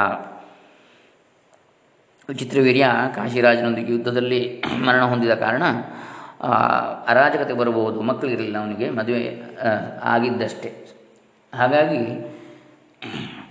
ವಿಚಿತ್ರವೀರ್ಯ 2.30 2.88
ಕಾಶಿರಾಜನೊಂದಿಗೆ 3.16 3.92
ಯುದ್ಧದಲ್ಲಿ 3.92 4.42
ಮರಣ 4.86 5.04
ಹೊಂದಿದ 5.04 5.34
ಕಾರಣ 5.34 5.64
ಅರಾಜಕತೆ 7.08 7.54
ಬರಬಹುದು, 7.54 8.02
ಮಕ್ಕಳಿರಲಿಲ್ಲ 8.02 8.58
ಅವನಿಗೆ, 8.58 8.90
ಮದುವೆ 8.90 9.22
ಆಗಿದ್ದಷ್ಟೇ. 10.04 10.72
ಹಾಗಾಗಿ 11.54 12.02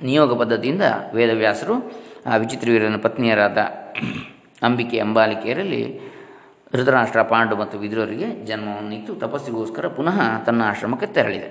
ನಿಯೋಗ 0.02 0.32
ಪದ್ಧತಿಯಿಂದ 0.40 0.84
ವೇದವ್ಯಾಸರು 1.14 1.74
ಆ 2.26 2.36
ವಿಚಿತ್ರವೀರನ 2.36 2.96
ಪತ್ನಿಯರಾದ 3.02 3.58
ಅಂಬಿಕೆ 4.62 4.98
ಅಂಬಾಲಿಕೆಯರಲ್ಲಿ 4.98 5.82
ಧೃತರಾಷ್ಟ್ರ 6.72 7.22
ಪಾಂಡು 7.22 7.54
ಮತ್ತು 7.56 7.76
ವಿದುರರಿಗೆ 7.78 8.28
ಜನ್ಮವನ್ನಿತ್ತು 8.46 9.12
ತಪಸ್ಸಿಗೋಸ್ಕರ 9.14 9.88
ಪುನಃ 9.88 10.18
ತನ್ನ 10.46 10.62
ಆಶ್ರಮಕ್ಕೆ 10.62 11.06
ತೆರಳಿದೆ. 11.06 11.50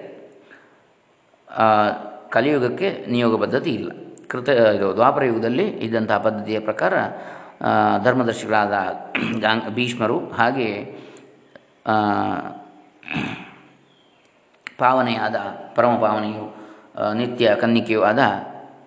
ಕಲಿಯುಗಕ್ಕೆ 2.30 2.90
ನಿಯೋಗ 3.12 3.42
ಪದ್ಧತಿ 3.42 3.72
ಇಲ್ಲ. 3.74 3.92
ಕೃತ 4.30 4.50
ಇದು 4.50 4.88
ದ್ವಾಪರ 4.96 5.24
ಯುಗದಲ್ಲಿ 5.24 5.66
ಇದ್ದಂತಹ 5.86 6.18
ಪದ್ಧತಿಯ 6.18 6.60
ಪ್ರಕಾರ 6.60 6.94
ಧರ್ಮದರ್ಶಿಗಳಾದ 8.04 8.76
ಗಾಂಗ್, 9.42 9.68
ಭೀಷ್ಮರು 9.76 10.18
ಹಾಗೆ 10.40 10.70
ಪಾವನೆಯಾದ 14.78 15.36
ಪರಮ 15.76 15.94
ಪಾವನೆಯು 16.02 16.46
ನಿತ್ಯ 17.14 17.56
ಕನ್ನಿಕೆಯೂ 17.62 18.02
ಆದ 18.02 18.20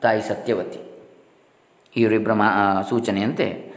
ತಾಯಿ 0.03 0.23
ಸತ್ಯವತಿ. 0.23 0.81
ಇವರಿಬ್ಬರ 1.97 2.33
ಮಾ 2.33 2.83
ಸೂಚನೆಯಂತೆ 2.89 3.75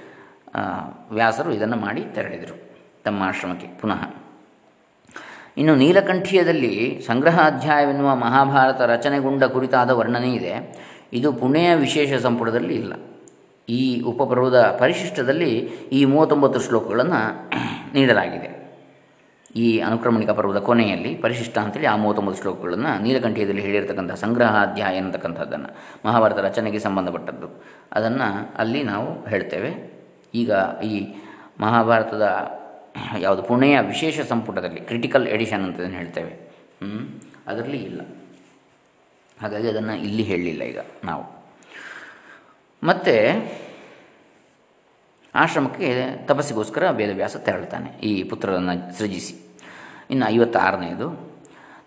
ವ್ಯಾಸರು 1.11 1.51
ಇದನ್ನು 1.51 1.77
ಮಾಡಿ 1.77 2.01
ತೆರಳಿದರು 2.01 2.55
ತಮ್ಮ 3.03 3.23
ಆಶ್ರಮಕ್ಕೆ 3.23 3.67
ಪುನಃ. 3.81 4.01
ಇನ್ನು 5.57 5.75
ನೀಲಕಂಠೀಯದಲ್ಲಿ 5.75 7.01
ಸಂಗ್ರಹಾಧ್ಯಾಯವೆನ್ನುವ 7.07 8.15
ಮಹಾಭಾರತ 8.15 8.81
ರಚನೆಗೊಂಡ 8.81 9.43
ಕುರಿತಾದ 9.43 9.89
ವರ್ಣನೆ 9.89 10.33
ಇದೆ. 10.33 10.53
ಇದು 11.13 11.33
ಪುಣೆಯ 11.33 11.75
ವಿಶೇಷ 11.75 12.13
ಸಂಪುಟದಲ್ಲಿ 12.13 12.75
ಇಲ್ಲ. 12.75 12.93
ಈ 13.69 14.01
ಉಪಪರ್ವದ 14.01 14.77
ಪರಿಶಿಷ್ಟದಲ್ಲಿ 14.79 15.51
ಈ 15.91 16.05
ಮೂವತ್ತೊಂಬತ್ತು 16.05 16.59
ಶ್ಲೋಕಗಳನ್ನು 16.59 17.21
ನೀಡಲಾಗಿದೆ. 17.93 18.60
ಈ 19.55 19.79
ಅನುಕ್ರಮಣಿಕ 19.79 20.29
ಪರ್ವದ 20.29 20.57
ಕೊನೆಯಲ್ಲಿ 20.57 21.15
ಪರಿಶಿಷ್ಟ 21.15 21.57
ಅಂತೇಳಿ 21.57 21.85
ಆ 21.85 21.95
ಮೂವತ್ತೊಂಬತ್ತು 21.95 22.41
ಶ್ಲೋಕಗಳನ್ನು 22.41 23.01
ನೀಲಕಂಠಿಯದಲ್ಲಿ 23.01 23.61
ಹೇಳಿರ್ತಕ್ಕಂಥ 23.61 24.11
ಸಂಗ್ರಹಾಧ್ಯಾಯ 24.11 24.97
ಅಂತಕ್ಕಂಥದ್ದನ್ನು 24.97 25.69
ಮಹಾಭಾರತ 26.05 26.37
ರಚನೆಗೆ 26.37 26.79
ಸಂಬಂಧಪಟ್ಟದ್ದು. 26.79 27.63
ಅದನ್ನು 27.91 28.55
ಅಲ್ಲಿ 28.57 28.83
ನಾವು 28.83 29.27
ಹೇಳ್ತೇವೆ. 29.27 30.01
ಈಗ 30.35 30.51
ಈ 30.83 31.15
ಮಹಾಭಾರತದ 31.59 32.51
ಯಾವುದು 33.19 33.43
ಪುಣೆಯ 33.43 33.79
ವಿಶೇಷ 33.79 34.19
ಸಂಪುಟದಲ್ಲಿ 34.19 34.79
ಕ್ರಿಟಿಕಲ್ 34.79 35.27
ಎಡಿಷನ್ 35.27 35.63
ಅಂತ 35.63 35.79
ಹೇಳ್ತೇವೆ. 35.79 36.51
ಅದರಲ್ಲಿ 37.47 37.77
ಇಲ್ಲ. 37.77 38.01
ಹಾಗಾಗಿ 39.41 39.69
ಅದನ್ನು 39.69 39.93
ಇಲ್ಲಿ 39.93 40.23
ಹೇಳಲಿಲ್ಲ 40.23 40.63
ಈಗ 40.63 40.79
ನಾವು. 41.03 41.45
ಮತ್ತು 42.83 43.15
ಆಶ್ರಮಕ್ಕೆ 45.35 46.17
ತಪಸ್ಸಿಗೋಸ್ಕರ 46.25 46.89
ವೇದವ್ಯಾಸ 46.89 47.35
ತೆರಳ್ತಾನೆ 47.35 47.89
ಈ 47.89 48.23
ಪುತ್ರರನ್ನು 48.23 48.99
ಸೃಜಿಸಿ. 48.99 49.59
ಇನ್ನು 50.09 50.29
ಐವತ್ತಾರನೆಯದು, 50.29 51.31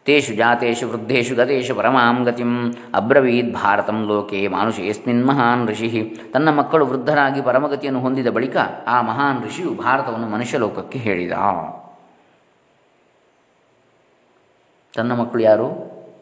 ತೇಷು 0.05 0.35
ಜಾತೇಷು 0.35 0.89
ವೃದ್ಧೇಶು 0.89 1.35
ಗತೇಶು 1.35 1.75
ಪರಮಾಂ 1.75 2.23
ಗತಿಂ 2.23 2.73
ಅಬ್ರವೀದ್ 2.95 3.55
ಭಾರತಂ 3.55 4.07
ಲೋಕೆ 4.07 4.49
ಮಾನುಷೇಸ್ಮಿನ್ 4.49 5.27
ಮಹಾನ್ 5.27 5.69
ಋಷಿ. 5.69 6.17
ತನ್ನ 6.35 6.51
ಮಕ್ಕಳು 6.51 6.87
ವೃದ್ಧರಾಗಿ 6.87 7.43
ಪರಮಗತಿಯನ್ನು 7.43 8.01
ಹೊಂದಿದ 8.01 8.27
ಬಳಿಕ 8.27 8.57
ಆ 8.87 9.03
ಮಹಾನ್ 9.03 9.45
ಋಷಿಯು 9.45 9.75
ಭಾರತವನ್ನು 9.75 10.29
ಮನುಷ್ಯ 10.29 10.59
ಲೋಕಕ್ಕೆ 10.59 10.99
ಹೇಳಿದ. 10.99 11.33
ತನ್ನ 14.95 15.13
ಮಕ್ಕಳು 15.13 15.43
ಯಾರು? 15.43 15.69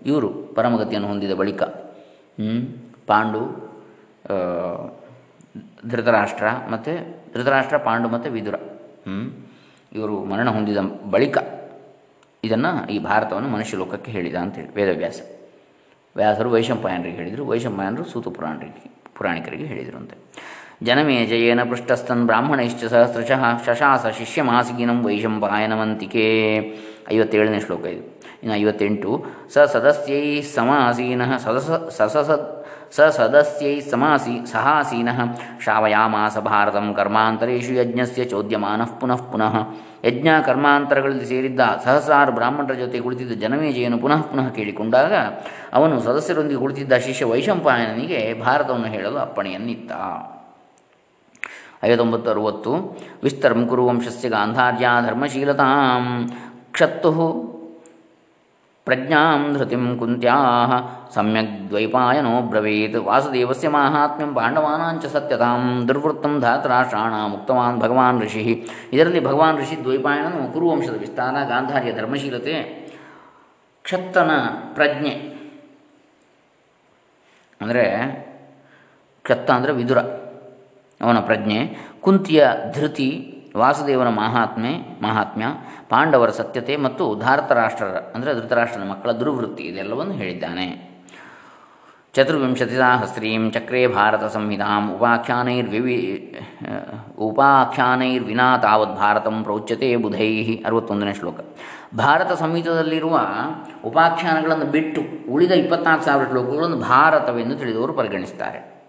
ಇವರು 0.06 0.28
ಪರಮಗತಿಯನ್ನು 0.28 1.08
ಹೊಂದಿದ 1.08 1.32
ಬಳಿಕ. 1.32 1.62
ಪಾಂಡು 3.06 3.40
ಧೃತರಾಷ್ಟ್ರ 5.90 6.46
ಮತ್ತು 6.72 6.92
ಧೃತರಾಷ್ಟ್ರ, 7.34 7.76
ಪಾಂಡು 7.86 8.08
ಮತ್ತು 8.08 8.30
ವಿದುರ. 8.36 8.56
ಇವರು 9.98 10.14
ಮರಣ 10.24 10.48
ಹೊಂದಿದ 10.56 10.80
ಬಳಿಕ 11.14 11.38
ಇದನ್ನು 12.44 12.70
ಈ 12.94 12.98
ಭಾರತವನ್ನು 12.98 13.48
ಮನುಷ್ಯ 13.48 13.76
ಲೋಕಕ್ಕೆ 13.76 14.10
ಹೇಳಿದ 14.16 14.36
ಅಂತೇಳಿ 14.44 14.70
ವೇದವ್ಯಾಸ. 14.78 15.20
ವ್ಯಾಸರು 16.16 16.48
ವೈಶಂಪಾಯನರಿಗೆ 16.50 17.16
ಹೇಳಿದರು, 17.16 17.42
ವೈಶಂಪಾಯನರು 17.46 18.04
ಸೂತು 18.04 18.30
ಪುರಾಣರಿಗೆ 18.30 18.90
ಪುರಾಣಿಕರಿಗೆ 19.16 19.66
ಹೇಳಿದರು 19.72 19.96
ಅಂತೆ. 19.96 20.16
ಜನಮೇ 20.82 21.26
ಜಯೇನ 21.26 21.62
ಬ್ರಾಹ್ಮಣ 21.72 22.24
ಬ್ರಾಹ್ಮಣೈಶ್ಚ 22.26 22.84
ಸಹಸ್ರಶಃ 22.84 23.42
ಶಶಾಸ 23.66 24.06
ಶಿಷ್ಯಮಾಸಿಗಿನಂ 24.18 24.98
ವೈಶಂಪಾಯನವಂತಿಕೆ 25.06 26.24
ಐವತ್ತೇಳನೇ 27.12 27.60
ಶ್ಲೋಕ 27.60 27.84
ಇದು. 27.94 28.02
ಇನ್ನು 28.42 28.54
ಐವತ್ತೆಂಟು, 28.56 29.10
ಸ 29.54 29.58
ಸದಸ್ಯೈ 29.58 30.42
ಸಮಾಸೀನ 30.54 31.22
ಸದಸ 31.36 31.70
ಸಸಸ 31.98 32.30
ಸ 32.96 33.00
ಸದಸ್ಯೈ 33.00 33.80
ಸಮಾಸಿ 33.80 34.34
ಸಹಾಸೀನ 34.52 35.08
ಶಾವಯಾಮಾಸ 35.64 36.38
ಭಾರತಂ 36.38 36.86
ಕರ್ಮಾಂತರೇಶು 36.94 37.72
ಯಜ್ಞಸ್ಯ 37.72 38.24
ಚೋದ್ಯಮಾನಃ 38.24 38.90
ಪುನಃ 39.00 39.20
ಪುನಃ 39.32 39.54
ಯಜ್ಞ 40.04 40.28
ಕರ್ಮಾಂತರಗಳಲ್ಲಿ 40.46 41.26
ಸೇರಿದ್ದ 41.26 41.60
ಸಹಸ್ರಾರು 41.84 42.32
ಬ್ರಾಹ್ಮಣರ 42.32 42.74
ಜೊತೆ 42.74 42.98
ಕುಳಿತಿದ್ದ 42.98 43.32
ಜನಮೇಜೆಯನ್ನು 43.32 43.98
ಪುನಃ 43.98 44.20
ಪುನಃ 44.22 44.48
ಕೇಳಿಕೊಂಡಾಗ, 44.48 45.12
ಅವನು 45.72 46.00
ಸದಸ್ಯರೊಂದಿಗೆ 46.00 46.60
ಕುಳಿತಿದ್ದ 46.60 46.92
ಶಿಷ್ಯ 47.06 47.24
ವೈಶಂಪಾಯನನಿಗೆ 47.24 48.20
ಭಾರತವನ್ನು 48.40 48.86
ಹೇಳಲು 48.86 49.18
ಅಪ್ಪಣೆಯನ್ನಿತ್ತ. 49.18 49.92
ಐವತ್ತೊಂಬತ್ತು 51.84 52.30
ಅರುವತ್ತು 52.30 52.72
ವಿಸ್ತರಂ 53.22 53.62
ಕುರುವಂಶಸ್ಯ 53.68 54.28
ಗಾಂಧಾರ್ಯ 54.28 54.88
ಧರ್ಮಶೀಲತಾಂ 55.06 56.04
ಕ್ಷತ್ತು 56.72 57.12
ಪ್ರಜ್ಞಾಂ 58.86 59.42
ಧೃತಿಂ 59.54 59.84
ಕುಂತ್ಯಾಹ 59.98 60.70
ಸಮ್ಯಕ್ 61.14 61.52
ದ್ವೈಪಾಯನೋ 61.70 62.32
ಬ್ರವೀತ್ 62.42 62.96
ವಾಸುದೇವಸ್ಯ 63.08 63.68
ಮಾಹಾತ್ಮ್ಯಂ 63.68 64.30
ಪಾಂಡವಾನಾಂಚ 64.34 65.04
ಸತ್ಯತಾಂ 65.06 65.62
ದುರ್ವೃತ್ತಂ 65.88 66.32
ಧಾತರಾಷ್ಟ್ರಾಣ 66.40 67.12
ಮುಕ್ತವಾನ್ 67.26 67.78
ಭಗವಾನ್ 67.80 68.18
ಋಷಿ 68.20 68.42
ಇದರಲ್ಲಿ 68.94 69.20
ಭಗವಾನ್ 69.20 69.58
ಋಷಿ 69.58 69.76
ದ್ವೈಪಾಯನನು 69.84 70.40
ಕುರುವಂಶದ 70.52 70.96
ವಿಸ್ತಾರ, 70.96 71.34
ಗಾಂಧಾರ್ಯ 71.44 71.92
ಧರ್ಮಶೀಲತೆ, 71.92 72.56
ಕ್ಷತ್ತನ 73.84 74.30
ಪ್ರಜ್ಞೆ, 74.74 75.14
ಅಂದರೆ 77.60 77.84
ಕ್ಷತ್ತ 79.24 79.48
ಅಂದರೆ 79.50 79.72
ವಿದುರ, 79.72 80.00
ಅವನ 81.00 81.20
ಪ್ರಜ್ಞೆ, 81.20 81.60
ಕುಂತಿಯ 82.00 82.42
ಧೃತಿ 82.74 83.08
ವಾಸುದೇವನ 83.56 84.08
ಮಹಾತ್ಮೆ, 84.08 84.98
ಮಹಾತ್ಮ್ಯ, 85.02 85.46
ಪಾಂಡವರ 85.88 86.30
ಸತ್ಯತೆ 86.30 86.76
ಮತ್ತು 86.76 87.14
ಧಾರತರಾಷ್ಟ್ರರ, 87.14 87.96
ಅಂದರೆ 88.14 88.34
ಧೃತರಾಷ್ಟ್ರದ 88.34 88.86
ಮಕ್ಕಳ 88.90 89.10
ದುರ್ವೃತ್ತಿ, 89.10 89.62
ಇದೆಲ್ಲವನ್ನು 89.62 90.12
ಹೇಳಿದ್ದಾನೆ. 90.12 90.92
ಚತುರ್ವಿಂಶತಿ 92.14 92.74
ಸಹಸ್ರೀಂ 92.74 93.50
ಚಕ್ರೇ 93.50 93.86
ಭಾರತ 93.86 94.24
ಸಂಹಿತಾಂ, 94.24 94.94
ಉಪಾಖ್ಯಾನೈರ್ವಿವಿ, 94.94 95.98
ಉಪಾಖ್ಯಾನೈರ್ವಿನಾ 97.18 98.56
ತಾವತ್ 98.56 98.96
ಭಾರತಂ 98.98 99.42
ಪ್ರೋಚ್ಯತೆ 99.42 99.96
ಬುಧೈ 99.96 100.54
ಅರವತ್ತೊಂದನೇ 100.54 101.14
ಶ್ಲೋಕ. 101.14 101.40
ಭಾರತ 101.96 102.32
ಸಂಹಿತದಲ್ಲಿರುವ 102.32 103.20
ಉಪಾಖ್ಯಾನಗಳನ್ನು 103.84 104.64
ಬಿಟ್ಟು 104.64 105.32
ಉಳಿದ 105.32 105.50
ಇಪ್ಪತ್ನಾಲ್ಕು 105.50 106.04
ಸಾವಿರ 106.04 106.28
ಶ್ಲೋಕಗಳನ್ನು 106.28 106.76
ಭಾರತವೆಂದು 106.76 107.54
ತಿಳಿದವರು 107.54 107.92
ಪರಿಗಣಿಸ್ತಾರೆ. 107.92 108.81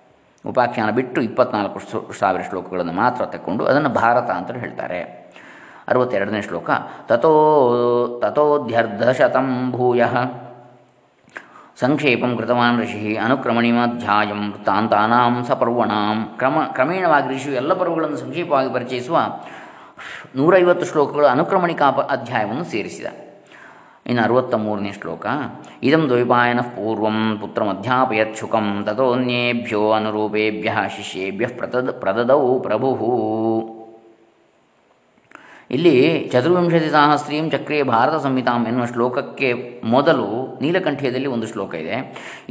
ಉಪಾಖ್ಯಾನ 0.45 0.91
ಬಿಟ್ಟು 0.91 1.21
ಇಪ್ಪತ್ನಾಲ್ಕು 1.21 2.13
ಸಾವಿರ 2.19 2.41
ಶ್ಲೋಕಗಳನ್ನು 2.49 2.93
ಮಾತ್ರ 2.93 3.25
ತಕ್ಕೊಂಡು 3.25 3.65
ಅದನ್ನು 3.65 3.89
ಭಾರತ 3.89 4.29
ಅಂತ 4.29 4.51
ಹೇಳ್ತಾರೆ. 4.51 5.23
ಅರವತ್ತೆರಡನೇ 5.87 6.41
ಶ್ಲೋಕ 6.41 6.69
ತಥೋ 7.07 7.31
ತಥೋಧ್ಯರ್ಧಶತಂ 8.23 9.71
ಭೂಯ 9.71 10.03
ಸಂಕ್ಷೇಪಂ 11.79 12.37
ಕೃತವಾನ್ 12.37 12.81
ಋಷಿ 12.81 13.15
ಅನುಕ್ರಮಣಿಮಾಧ್ಯಾಯಂ 13.15 14.51
ವೃತ್ತಾಂತಾನಾಂ 14.51 15.45
ಸಪರ್ವಣಾಂ. 15.45 16.35
ಕ್ರಮ 16.37 16.57
ಕ್ರಮೇಣವಾಗಿ 16.71 17.35
ಋಷಿಯು 17.35 17.55
ಎಲ್ಲ 17.55 17.73
ಪರ್ವಗಳನ್ನು 17.73 18.17
ಸಂಕ್ಷೇಪವಾಗಿ 18.17 18.73
ಪರಿಚಯಿಸುವ 18.73 19.17
ನೂರೈವತ್ತು 20.35 20.85
ಶ್ಲೋಕಗಳು 20.85 21.27
ಅನುಕ್ರಮಣಿಕಾ 21.27 21.87
ಅಧ್ಯಾಯವನ್ನು 21.87 22.63
ಸೇರಿಸಿದ. 22.63 23.05
ಇನ್ನು 24.05 24.21
ಅರವತ್ತ 24.23 24.55
ಮೂರನೇ 24.63 24.91
ಶ್ಲೋಕ, 24.91 25.25
ಇದಂ 25.87 26.01
ದ್ವೈಪಾಯನ 26.09 26.61
ಪೂರ್ವಂ 26.75 27.19
ಪುತ್ರಮಧ್ಯಾಪಯಚ್ಛುಕಂ 27.41 28.67
ತಥೋನ್ಯೇಭ್ಯೋ 28.87 29.83
ಅನುರೂಪೇಭ್ಯ 29.91 30.71
ಶಿಷ್ಯೇಭ್ಯ 30.95 31.47
ಪ್ರತದ, 31.59 31.91
ಪ್ರದದೌ 32.01 32.41
ಪ್ರಭು. 32.59 32.89
ಇಲ್ಲಿ 35.75 35.95
ಚತುರ್ವಿಂಶತಿ 36.31 36.89
ಸಾಹಸ್ರೀಂ 36.89 37.45
ಚಕ್ರೇ 37.51 37.77
ಭಾರತ 37.91 38.15
ಸಂಹಿತಾಂ 38.23 38.61
ಎನ್ನುವ 38.69 38.85
ಶ್ಲೋಕಕ್ಕೆ 38.91 39.49
ಮೊದಲು 39.93 40.27
ನೀಲಕಂಠ್ಯದಲ್ಲಿ 40.61 41.29
ಒಂದು 41.35 41.47
ಶ್ಲೋಕ 41.51 41.73
ಇದೆ. 41.75 41.95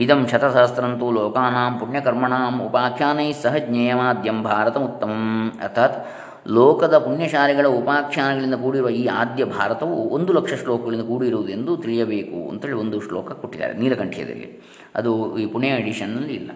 ಇದಂ 0.04 0.20
ಶತಸಹಸ್ರಂತೂ 0.30 1.08
ಲೋಕಾನಾಂ 1.18 1.72
ಪುಣ್ಯಕರ್ಮಣಾಂ 1.80 2.56
ಉಪಾಖ್ಯಾನೈ 2.66 3.28
ಸಹ 3.44 3.54
ಜ್ಞೇಯಮಾದ್ಯಂ 3.68 4.38
ಭಾರತ 4.42 4.76
ಉತ್ತಮಂ 4.88 5.24
ಅರ್ಥಾತ್ 5.62 5.98
ಲೋಕದ 6.46 6.98
ಪುಣ್ಯಶಾಲಿಗಳ 6.98 7.66
ಉಪಾಖ್ಯಾನಗಳಿಂದ 7.66 8.54
ಕೂಡಿರುವ 8.54 8.88
ಈ 8.88 9.06
ಆದ್ಯ 9.06 9.44
ಭಾರತವು 9.44 10.08
ಒಂದು 10.08 10.32
ಲಕ್ಷ 10.32 10.54
ಶ್ಲೋಕಗಳಿಂದ 10.54 11.02
ಕೂಡಿರುವುದೆಂದು 11.02 11.76
ತಿಳಿಯಬೇಕು 11.76 12.50
ಅಂತೇಳಿ 12.50 12.74
ಒಂದು 12.74 13.00
ಶ್ಲೋಕ 13.00 13.32
ಕೊಟ್ಟಿದ್ದಾರೆ 13.32 13.74
ನೀಲಕಂಠಿಯದಲ್ಲಿ. 13.74 14.60
ಅದು 14.94 15.38
ಈ 15.38 15.46
ಪುಣ್ಯ 15.46 15.68
ಎಡಿಷನ್ನಲ್ಲಿ 15.68 16.34
ಇಲ್ಲ. 16.34 16.50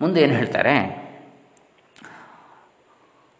ಮುಂದೆ 0.00 0.20
ಏನು 0.20 0.34
ಹೇಳ್ತಾರೆ? 0.34 1.04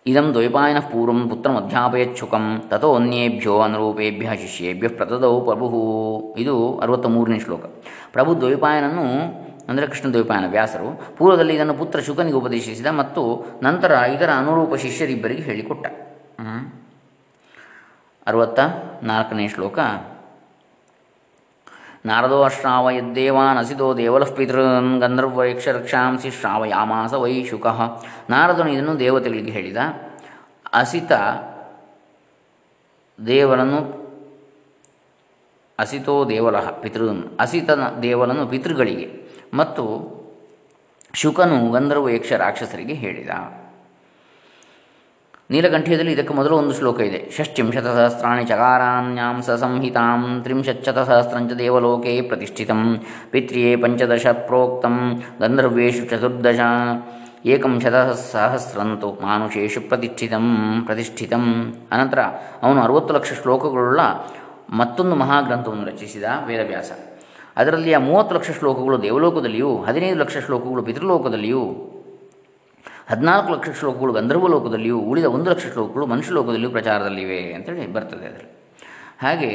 ಇದಂ 0.07 0.33
ದ್ವೈಪಾಯನ 0.33 0.79
ಪೂರ್ವಂ 0.79 1.29
ಪುತ್ರಮಧ್ಯಾಪಯಚ್ಛುಕಂ 1.29 2.63
ತಥೋ 2.69 2.95
ಅನ್ಯೇಭ್ಯೋ 2.95 3.61
ಅನುರೂಪೇಭ್ಯ 3.61 4.31
ಶಿಷ್ಯೇಭ್ಯ 4.35 4.89
ಪ್ರತದೌ 4.89 5.41
ಪ್ರಭು. 5.41 6.37
ಇದು 6.39 6.79
ಅರವತ್ತ 6.79 7.07
ಮೂರನೇ 7.07 7.39
ಶ್ಲೋಕ. 7.39 7.65
ಪ್ರಭು 8.13 8.41
ದ್ವೈಪಾಯನನ್ನು 8.41 9.44
ಅಂದರೆ 9.69 9.87
ಕೃಷ್ಣ 9.87 10.13
ದ್ವೈಪಾಯನ 10.13 10.51
ವ್ಯಾಸರು, 10.51 11.17
ಪೂರ್ವದಲ್ಲಿ 11.17 11.55
ಇದನ್ನು 11.55 11.75
ಪುತ್ರ 11.75 12.01
ಶುಕನಿಗೆ 12.01 12.37
ಉಪದೇಶಿಸಿದ 12.37 12.87
ಮತ್ತು 12.87 13.47
ನಂತರ 13.63 13.91
ಇದರ 13.91 14.31
ಅನುರೂಪ 14.37 14.75
ಶಿಷ್ಯರಿಬ್ಬರಿಗೆ 14.75 15.43
ಹೇಳಿಕೊಟ್ಟ. 15.43 15.87
ಅರವತ್ತ 18.27 18.61
ನಾಲ್ಕನೇ 19.03 19.49
ಶ್ಲೋಕ. 19.49 19.79
ನಾರದೋ 22.07 22.49
ಶ್ರಾವಯದ್ದೇವಾನ್ 22.49 23.59
ಅಸಿದೋ 23.59 23.97
ದೇವಲಃ 23.97 24.35
ಪಿತೃನ್ 24.35 25.01
ಗಂಧರ್ವೈಕ್ಷರಕ್ಷಾಂಸಿ 25.01 26.31
ಶ್ರಾವಯಾಮಾಸ 26.31 27.13
ವೈ 27.15 27.45
ಶುಕ. 27.45 27.67
ನಾರದನು 28.31 28.69
ಇದನ್ನು 28.69 28.99
ದೇವತೆಗಳಿಗೆ 28.99 29.51
ಹೇಳಿದ. 29.51 29.77
ಅಸಿತ 30.73 31.13
ದೇವರನ್ನು 33.27 34.05
ಅಸಿತೋ 35.79 36.29
ದೇವಲಃ 36.29 36.71
ಪಿತೃನ್ 36.71 37.23
ಅಸಿತನ 37.41 37.83
ದೇವಲನ್ನು 38.03 38.47
ಪಿತೃಗಳಿಗೆ. 38.47 39.24
ಮತ್ತು 39.55 39.85
ಶುಕನು 41.15 41.71
ಗಂಧರ್ವ 41.71 42.09
ಯಕ್ಷ 42.09 42.33
ರಾಕ್ಷಸರಿಗೆ 42.33 42.95
ಹೇಳಿದ. 42.95 43.31
ನೀಲಕಂಠ್ಯದಲ್ಲಿ 45.51 46.13
ಇದಕ್ಕೆ 46.13 46.35
ಮೊದಲು 46.35 46.57
ಒಂದು 46.57 46.75
ಶ್ಲೋಕ 46.75 47.01
ಇದೆ. 47.01 47.31
ಷಷ್ಟಿಂಶತಸಹಸ್ರಾಣಿ 47.37 48.45
ಚಕಾರಾಣ್ಯಾಂ 48.45 49.43
ಸ 49.43 49.51
ಸಂಹಿತಾಂ 49.51 50.43
ತ್ರಿಂಶಚ್ಚತಸಹಸ್ರಂಚ 50.43 51.53
ದೇವಲೋಕೆ 51.53 52.21
ಪ್ರತಿಷ್ಠಿತಂ 52.21 53.01
ಪಿತ್ರಿಯೇ 53.31 53.77
ಪಂಚದಶ 53.77 54.27
ಪ್ರೋಕ್ತಂ 54.27 55.23
ಗಂಧರ್ವೇಶು 55.41 56.05
ಚತುರ್ದಶ 56.07 56.61
ಏಕಂ 57.47 57.81
ಶತ 57.81 57.95
ಸಹಸ್ರಂತು 58.33 59.09
ಮಾನುಷೇಷು 59.23 59.81
ಪ್ರತಿಷ್ಠಿತಂ 59.81 60.47
ಪ್ರತಿಷ್ಠಿತಂ. 60.87 61.75
ಅನಂತರ 61.93 62.21
ಅವನು 62.63 62.83
ಅರುವತ್ತು 62.83 63.15
ಲಕ್ಷ 63.15 63.33
ಶ್ಲೋಕಗಳುಳ್ಳ 63.43 64.01
ಮತ್ತೊಂದು 64.71 65.17
ಮಹಾಗ್ರಂಥವನ್ನು 65.17 65.85
ರಚಿಸಿದ 65.85 66.25
ವೇದವ್ಯಾಸ. 66.47 66.93
ಅದರಲ್ಲಿ 67.57 67.95
ಆ 67.95 67.99
ಮೂವತ್ತು 67.99 68.35
ಲಕ್ಷ 68.35 68.51
ಶ್ಲೋಕಗಳು 68.51 69.03
ದೇವಲೋಕದಲ್ಲಿಯೂ, 69.03 69.83
ಹದಿನೈದು 69.83 70.17
ಲಕ್ಷ 70.17 70.37
ಶ್ಲೋಕಗಳು 70.39 70.83
ಪಿತೃಲೋಕದಲ್ಲಿಯೂ, 70.83 71.63
ಹದಿನಾಲ್ಕು 73.09 73.53
ಲಕ್ಷ 73.53 73.69
ಶ್ಲೋಕಗಳು 73.79 74.13
ಗಂಧರ್ವ 74.13 74.47
ಲೋಕದಲ್ಲಿಯೂ, 74.47 74.99
ಉಳಿದ 74.99 75.25
ಒಂದು 75.25 75.51
ಲಕ್ಷ 75.51 75.67
ಶ್ಲೋಕಗಳು 75.73 76.07
ಮನುಷ್ಯ 76.07 76.33
ಲೋಕದಲ್ಲಿಯೂ 76.33 76.71
ಪ್ರಚಾರದಲ್ಲಿವೆ 76.71 77.53
ಅಂತೇಳಿ 77.53 77.93
ಬರ್ತದೆ 77.93 78.27
ಅದರಲ್ಲಿ. 78.27 78.65
ಹಾಗೆ 79.21 79.51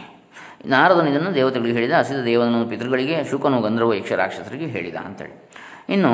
ನಾರದನು 0.66 1.10
ಇದನ್ನು 1.10 1.34
ದೇವತೆಗಳಿಗೆ 1.34 1.78
ಹೇಳಿದ, 1.78 1.92
ಹಸಿದ 1.92 2.24
ದೇವನನ್ನು 2.24 2.68
ಪಿತೃಗಳಿಗೆ, 2.68 3.24
ಶುಕನು 3.24 3.60
ಗಂಧರ್ವ 3.60 3.94
ಯಕ್ಷ 3.94 4.12
ರಾಕ್ಷಸರಿಗೆ 4.12 4.66
ಹೇಳಿದ 4.66 4.96
ಅಂತೇಳಿ. 4.96 5.50
ಇನ್ನು 5.88 6.12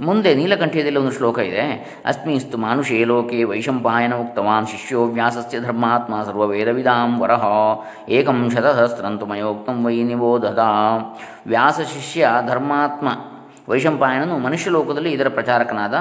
ಮುಂದೆ 0.00 0.34
ನೀಲಕಂಠದಲ್ಲಿ 0.34 0.96
ಒಂದು 0.96 1.12
ಶ್ಲೋಕ 1.12 1.38
ಇದೆ. 1.38 1.60
ಅಸ್ಮಿಸ್ತು 2.06 2.58
ಮಾನುಷೇ 2.58 3.04
ಲೋಕೆ 3.04 3.44
ವೈಶಂಪಾಯನ 3.44 4.14
ಉಕ್ತವಾನ್ 4.14 4.66
ಶಿಷ್ಯೋ 4.66 5.04
ವ್ಯಾಸಸ್ಯ 5.04 5.60
ಧರ್ಮಾತ್ಮ 5.60 6.22
ಸರ್ವವೇದವಿದಾಂ 6.22 7.20
ವರಹ 7.20 7.44
ಏಕಂ 8.08 8.50
ಶತಸಹಸ್ರಂತು 8.50 9.26
ಮಯೋಕ್ತಂ 9.26 9.84
ವೈ 9.84 10.02
ನಿಬೋಧದ 10.02 10.58
ವ್ಯಾಸ 11.46 11.80
ಶಿಷ್ಯ 11.80 12.28
ಧರ್ಮಾತ್ಮ 12.48 13.08
ವೈಶಂಪಾಯನನು 13.68 14.38
ಮನುಷ್ಯ 14.38 14.70
ಲೋಕದಲ್ಲಿ 14.70 15.12
ಇದರ 15.12 15.28
ಪ್ರಚಾರಕನಾದ 15.28 15.94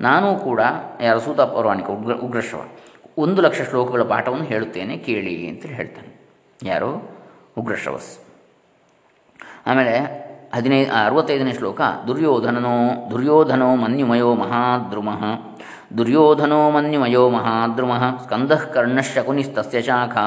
ನಾನೂ 0.00 0.34
ಕೂಡ 0.34 0.60
ಯಾರ 1.00 1.18
ಸೂತ 1.18 1.40
ಪೌರಾಣಿಕ 1.40 1.86
ಉಗ್ರ 1.86 2.14
ಉಗ್ರಶ್ರವ. 2.14 2.62
ಒಂದು 3.18 3.42
ಲಕ್ಷ 3.42 3.62
ಶ್ಲೋಕಗಳ 3.62 4.02
ಪಾಠವನ್ನು 4.02 4.44
ಹೇಳುತ್ತೇನೆ, 4.44 4.96
ಕೇಳಿ 4.96 5.48
ಅಂತ 5.48 5.66
ಹೇಳ್ತಾನೆ. 5.66 6.30
ಯಾರು? 6.62 7.10
ಉಗ್ರಶ್ರವಸ್. 7.58 8.18
ಆಮೇಲೆ 9.66 10.31
ಹದಿನೈದು 10.54 10.92
ಅರವತ್ತೈದನೇ 10.92 11.52
ಶ್ಲೋಕ, 11.52 11.80
ದುರ್ಯೋಧನನೋ, 12.06 12.76
ದುರ್ಯೋಧನೋ 13.10 13.76
ಮನ್ಯುಮಯೋ 13.76 14.34
ಮಹಾದ್ರುಮಃ. 14.34 15.22
ದುರ್ಯೋಧನೋ 15.98 16.70
ಮನ್ಯುಮಯೋ 16.70 17.30
ಮಹಾದ್ರುಮಃ 17.30 18.04
ಸ್ಕಂದಃ 18.24 18.62
ಕರ್ಣಶಕುನಿಸ್ತಸ್ಯ 18.72 19.82
ಶಾಖಾ. 19.82 20.26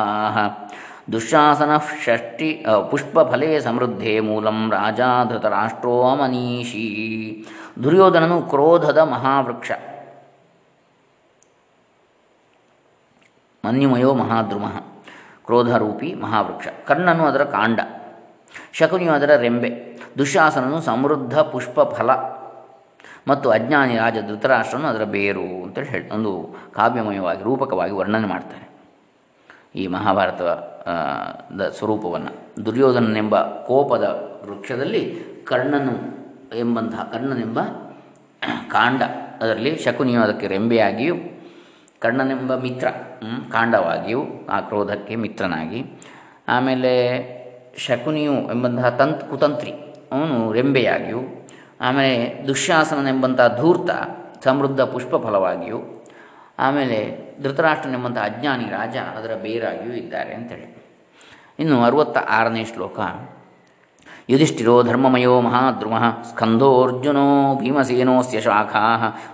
ದುಶಾಸನ 1.12 1.72
ಷಷ್ಟಿ 2.05 2.65
ಪುಷ್ಪಫಲೇ 2.91 3.60
ಸಮೃದ್ಧೇ 3.60 4.13
ಮೂಲಂ 4.20 4.72
ರಾಜಾ 4.72 5.24
ಧೃತರಾಷ್ಟ್ರೋ 5.24 5.96
ಅಮನೀಷಿ. 6.10 6.86
ದುರ್ಯೋಧನನು 7.84 8.41
ಕ್ರೋಧದ 8.41 8.98
ಮಹಾವೃಕ್ಷ. 8.98 9.72
ಮನ್ಯುಮಯೋ 13.63 14.13
ಮಹಾದ್ರುಮಃ, 14.13 14.75
ಕ್ರೋಧರೂಪಿ 15.46 16.10
ಮಹಾವೃಕ್ಷ. 16.22 16.67
ಕರ್ಣನು 16.88 17.24
ಅದರ 17.25 17.44
ಕಾಂಡ. 17.44 17.79
ಶಕುನಿಯು 18.74 19.12
ಅದರ 19.12 19.31
ರೆಂಬೆ, 19.35 19.69
ದುಶಾಸನನು 20.17 20.81
ಸಮೃದ್ಧ 20.81 21.39
ಪುಷ್ಪ 21.39 21.79
ಫಲ 21.81 22.12
ಮತ್ತು 23.27 23.50
ಅಜ್ಞಾನಿ 23.50 23.97
ರಾಜ 23.97 24.17
ಧೃತರಾಷ್ಟ್ರನು 24.27 24.88
ಅದರ 24.88 25.03
ಬೇರು 25.03 25.45
ಅಂತೇಳಿ 25.63 25.88
ಹೇಳಿ 25.88 26.09
ಒಂದು 26.09 26.31
ಕಾವ್ಯಮಯವಾಗಿ, 26.74 27.43
ರೂಪಕವಾಗಿ 27.43 27.93
ವರ್ಣನೆ 27.93 28.27
ಮಾಡ್ತಾರೆ. 28.27 28.65
ಈ 29.75 29.88
ಮಹಾಭಾರತ 29.88 30.41
ದ 31.59 31.69
ಸ್ವರೂಪವನ್ನು, 31.77 32.31
ದುರ್ಯೋಧನನೆಂಬ 32.65 33.35
ಕೋಪದ 33.41 34.05
ವೃಕ್ಷದಲ್ಲಿ 34.50 35.03
ಕರ್ಣನು 35.43 35.95
ಎಂಬಂತಹ, 36.55 37.03
ಕರ್ಣನೆಂಬ 37.13 37.59
ಕಾಂಡ, 38.71 39.01
ಅದರಲ್ಲಿ 39.41 39.71
ಶಕುನಿಯು 39.77 40.21
ಅದಕ್ಕೆ 40.21 40.47
ರೆಂಬೆಯಾಗಿಯೂ, 40.47 41.15
ಕರ್ಣನೆಂಬ 42.00 42.55
ಮಿತ್ರ 42.55 42.88
ಕಾಂಡವಾಗಿಯೂ, 43.51 44.21
ಆ 44.50 44.59
ಕ್ರೋಧಕ್ಕೆ 44.59 45.15
ಮಿತ್ರನಾಗಿ, 45.15 45.81
ಆಮೇಲೆ 46.47 46.91
ಶಕುನಿಯು 47.77 48.34
ಎಂಬಂತಹ 48.34 48.89
ತಂತ್ 48.89 49.29
ಕುತಂತ್ರಿ. 49.29 49.72
ಅವನು 50.12 50.51
ರೆಂಬೆಯಾಗಿಯೂ, 50.51 51.48
ಆಮೇಲೆ 51.82 52.48
ದುಶ್ಯಾಸನನೆಂಬಂಥ 52.48 53.41
ಧೂರ್ತ 53.58 53.89
ಸಮೃದ್ಧ 54.44 54.82
ಪುಷ್ಪ 54.82 55.15
ಫಲವಾಗಿಯೂ 55.15 56.05
ಆಮೇಲೆ 56.60 56.98
ಧೃತರಾಷ್ಟ್ರನೆಂಬಂಥ 57.44 58.17
ಅಜ್ಞಾನಿ 58.17 58.65
ರಾಜ 58.65 58.96
ಅದರ 58.98 59.36
ಬೇರಾಗಿಯೂ 59.44 59.96
ಇದ್ದಾರೆ 59.96 60.34
ಅಂತೇಳಿ. 60.34 60.75
ಇನ್ನು 61.60 61.84
ಅರುವತ್ತ 61.84 62.17
ಆರನೇ 62.17 62.65
ಶ್ಲೋಕ. 62.65 63.00
ಯುಧಿಷ್ಠಿರೋ 64.29 64.84
ಧರ್ಮಮಯೋ 64.84 65.41
ಮಹಾದ್ರುಮ 65.41 66.00
ಸ್ಕಂಧೋರ್ಜುನೋ 66.00 67.55
ಭೀಮಸೇನೋಸ್ಯ 67.60 68.41
ಶಾಖಾ 68.41 68.85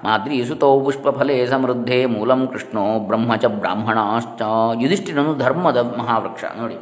ಮಾದ್ರೀಸುತೌ 0.03 0.83
ಪುಷ್ಪಫಲೆ 0.83 1.47
ಸಮೃದ್ಧೆ 1.47 2.05
ಮೂಲಂ 2.05 2.47
ಕೃಷ್ಣೋ 2.47 2.99
ಬ್ರಹ್ಮಚ 2.99 3.45
ಬ್ರಾಹ್ಮಣಾಶ್ಚ. 3.45 4.41
ಯುಧಿಷ್ಠಿರನು 4.81 5.37
ಧರ್ಮದ 5.37 5.77
ಮಹಾವೃಕ್ಷ 5.77 6.43
ನೋಡಿ. 6.57 6.75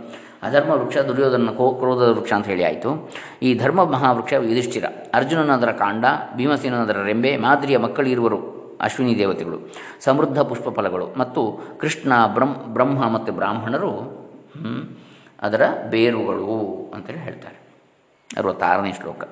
ಅಧರ್ಮ 0.44 0.72
ವೃಕ್ಷ 0.72 0.98
ದುರ್ಯೋಧನ 0.98 1.52
ಕೋ 1.58 1.66
ಕ್ರೋಧದ 1.74 2.12
ವೃಕ್ಷ 2.18 2.34
ಅಂತ 2.34 2.48
ಹೇಳಿ 2.48 2.64
ಆಯಿತು. 2.64 3.12
ಈ 3.42 3.50
ಧರ್ಮ 3.58 3.84
ಮಹಾವೃಕ್ಷ 3.84 4.34
ಯುಧಿಷ್ಠಿರ, 4.34 4.86
ಅರ್ಜುನನದರ 5.14 5.72
ಕಾಂಡ 5.72 6.06
ಭೀಮಸೇನದರ 6.36 7.04
ರೆಂಬೆ, 7.04 7.38
ಮಾದರಿಯ 7.38 7.78
ಮಕ್ಕಳಿರುವರು 7.78 8.40
ಅಶ್ವಿನಿ 8.82 9.18
ದೇವತೆಗಳು, 9.18 9.60
ಸಮೃದ್ಧ 10.04 10.40
ಪುಷ್ಪ 10.40 10.70
ಫಲಗಳು 10.70 11.08
ಮತ್ತು 11.18 11.42
ಕೃಷ್ಣ, 11.82 12.12
ಬ್ರಹ್ಮ 12.28 12.54
ಬ್ರಹ್ಮ 12.54 13.10
ಮತ್ತು 13.10 13.32
ಬ್ರಾಹ್ಮಣರು 13.34 13.92
ಅದರ 15.42 15.62
ಬೇರುಗಳು 15.90 16.56
ಅಂತೇಳಿ 16.96 17.20
ಹೇಳ್ತಾರೆ. 17.20 17.58
ಅರವತ್ತಾರನೇ 18.38 18.94
ಶ್ಲೋಕ. 18.94 19.24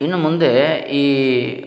ಇನ್ನು 0.00 0.18
ಮುಂದೆ 0.18 0.50
ಈ 1.00 1.04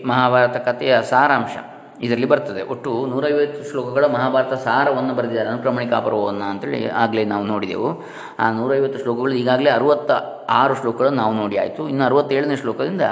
ಮಹಾಭಾರತ 0.04 0.56
ಕಥೆಯ 0.56 1.02
ಸಾರಾಂಶ. 1.02 1.56
ಇದರಲ್ಲಿ 2.00 2.26
ಬರ್ತದೆ. 2.26 2.62
ಒಟ್ಟು 2.62 3.06
ನೂರೈವತ್ತು 3.06 3.70
ಶ್ಲೋಕಗಳ 3.70 4.04
ಮಹಾಭಾರತ 4.04 4.52
ಸಾರವನ್ನು 4.52 5.14
ಬರೆದಿದ್ದಾರೆ. 5.14 5.50
ಅನುಕ್ರಮಣಿಕಾ 5.50 6.00
ಪರ್ವವನ್ನು 6.00 6.44
ಅಂತೇಳಿ 6.44 6.88
ಆಗಲೇ 6.88 7.24
ನಾವು 7.24 7.44
ನೋಡಿದೆವು. 7.44 8.02
ಆ 8.38 8.52
ನೂರೈವತ್ತು 8.52 8.98
ಶ್ಲೋಕಗಳು 8.98 9.34
ಈಗಾಗಲೇ 9.34 9.70
ಅರುವತ್ತ 9.70 10.10
ಆರು 10.50 10.74
ಶ್ಲೋಕಗಳನ್ನು 10.74 11.18
ನಾವು 11.18 11.34
ನೋಡಿ 11.34 11.58
ಆಯಿತು. 11.58 11.88
ಇನ್ನು 11.88 12.04
ಅರುವತ್ತೇಳನೇ 12.04 12.56
ಶ್ಲೋಕದಿಂದ 12.56 13.02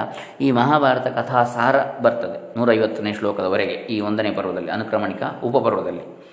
ಈ 0.40 0.50
ಮಹಾಭಾರತ 0.50 1.06
ಕಥಾ 1.06 1.44
ಸಾರ 1.44 1.76
ಬರ್ತದೆ. 2.02 2.56
ನೂರೈವತ್ತನೇ 2.56 3.12
ಶ್ಲೋಕದವರೆಗೆ 3.12 3.72
ಈ 3.72 4.00
ಒಂದನೇ 4.00 4.30
ಪರ್ವದಲ್ಲಿ, 4.30 4.70
ಅನುಕ್ರಮಣಿಕ 4.70 5.22
ಉಪಪರ್ವದಲ್ಲಿ. 5.44 6.26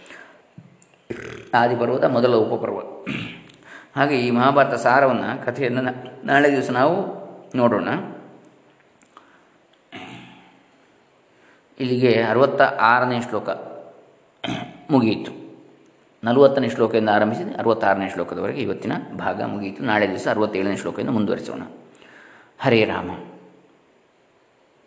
ಆದಿಪರ್ವದ 1.54 2.04
ಮೊದಲ 2.04 2.36
ಉಪಪರ್ವ. 2.36 2.80
ಹಾಗೆ 3.96 4.16
ಈ 4.16 4.32
ಮಹಾಭಾರತ 4.32 4.74
ಸಾರವನ್ನು 4.74 5.46
ಕಥೆಯನ್ನು 5.46 5.82
ನಾಳೆ 6.26 6.52
ದಿವಸ 6.52 6.70
ನಾವು 6.70 7.24
ನೋಡೋಣ. 7.56 7.88
ಇಲ್ಲಿಗೆ 11.80 12.22
ಅರವತ್ತ 12.22 12.62
ಆರನೇ 12.62 13.22
ಶ್ಲೋಕ 13.22 13.50
ಮುಗಿಯಿತು. 14.92 15.32
ನಲವತ್ತನೇ 16.24 16.70
ಶ್ಲೋಕದಿಂದ 16.70 17.10
ಆರಂಭಿಸಿ 17.10 17.56
ಅರವತ್ತಾರನೇ 17.56 18.10
ಶ್ಲೋಕದವರೆಗೆ 18.10 18.62
ಇವತ್ತಿನ 18.62 18.92
ಭಾಗ 19.18 19.42
ಮುಗಿಯಿತು. 19.42 19.84
ನಾಳೆ 19.84 20.10
ದಿವಸ 20.10 20.28
ಅರವತ್ತೇಳನೇ 20.32 20.78
ಶ್ಲೋಕದಿಂದ 20.78 21.10
ಮುಂದುವರಿಸೋಣ. 21.10 21.62
ಹರೇ 22.60 22.84
ರಾಮ. 22.84 23.10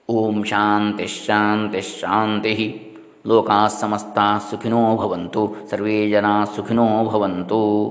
ಓಂ 0.08 0.44
ಶಾಂತಿ 0.44 1.06
ಶಾಂತಿ 1.06 1.80
ಶಾಂತಿ. 1.80 2.82
ಲೋಕಾ 3.26 3.68
ಸಮಸ್ತಾ 3.68 4.38
ಸುಖಿನೋ 4.50 4.96
ಭವಂತು. 4.96 5.56
ಸರ್ವೇ 5.70 6.10
ಜನ 6.10 6.24
ಸುಖಿನೋ 6.56 7.04
ಭವಂತು. 7.04 7.90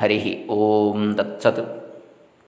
ಹರಿ 0.00 0.46
ಓಂ 0.50 1.14
ತತ್ಸತ್. 1.14 1.85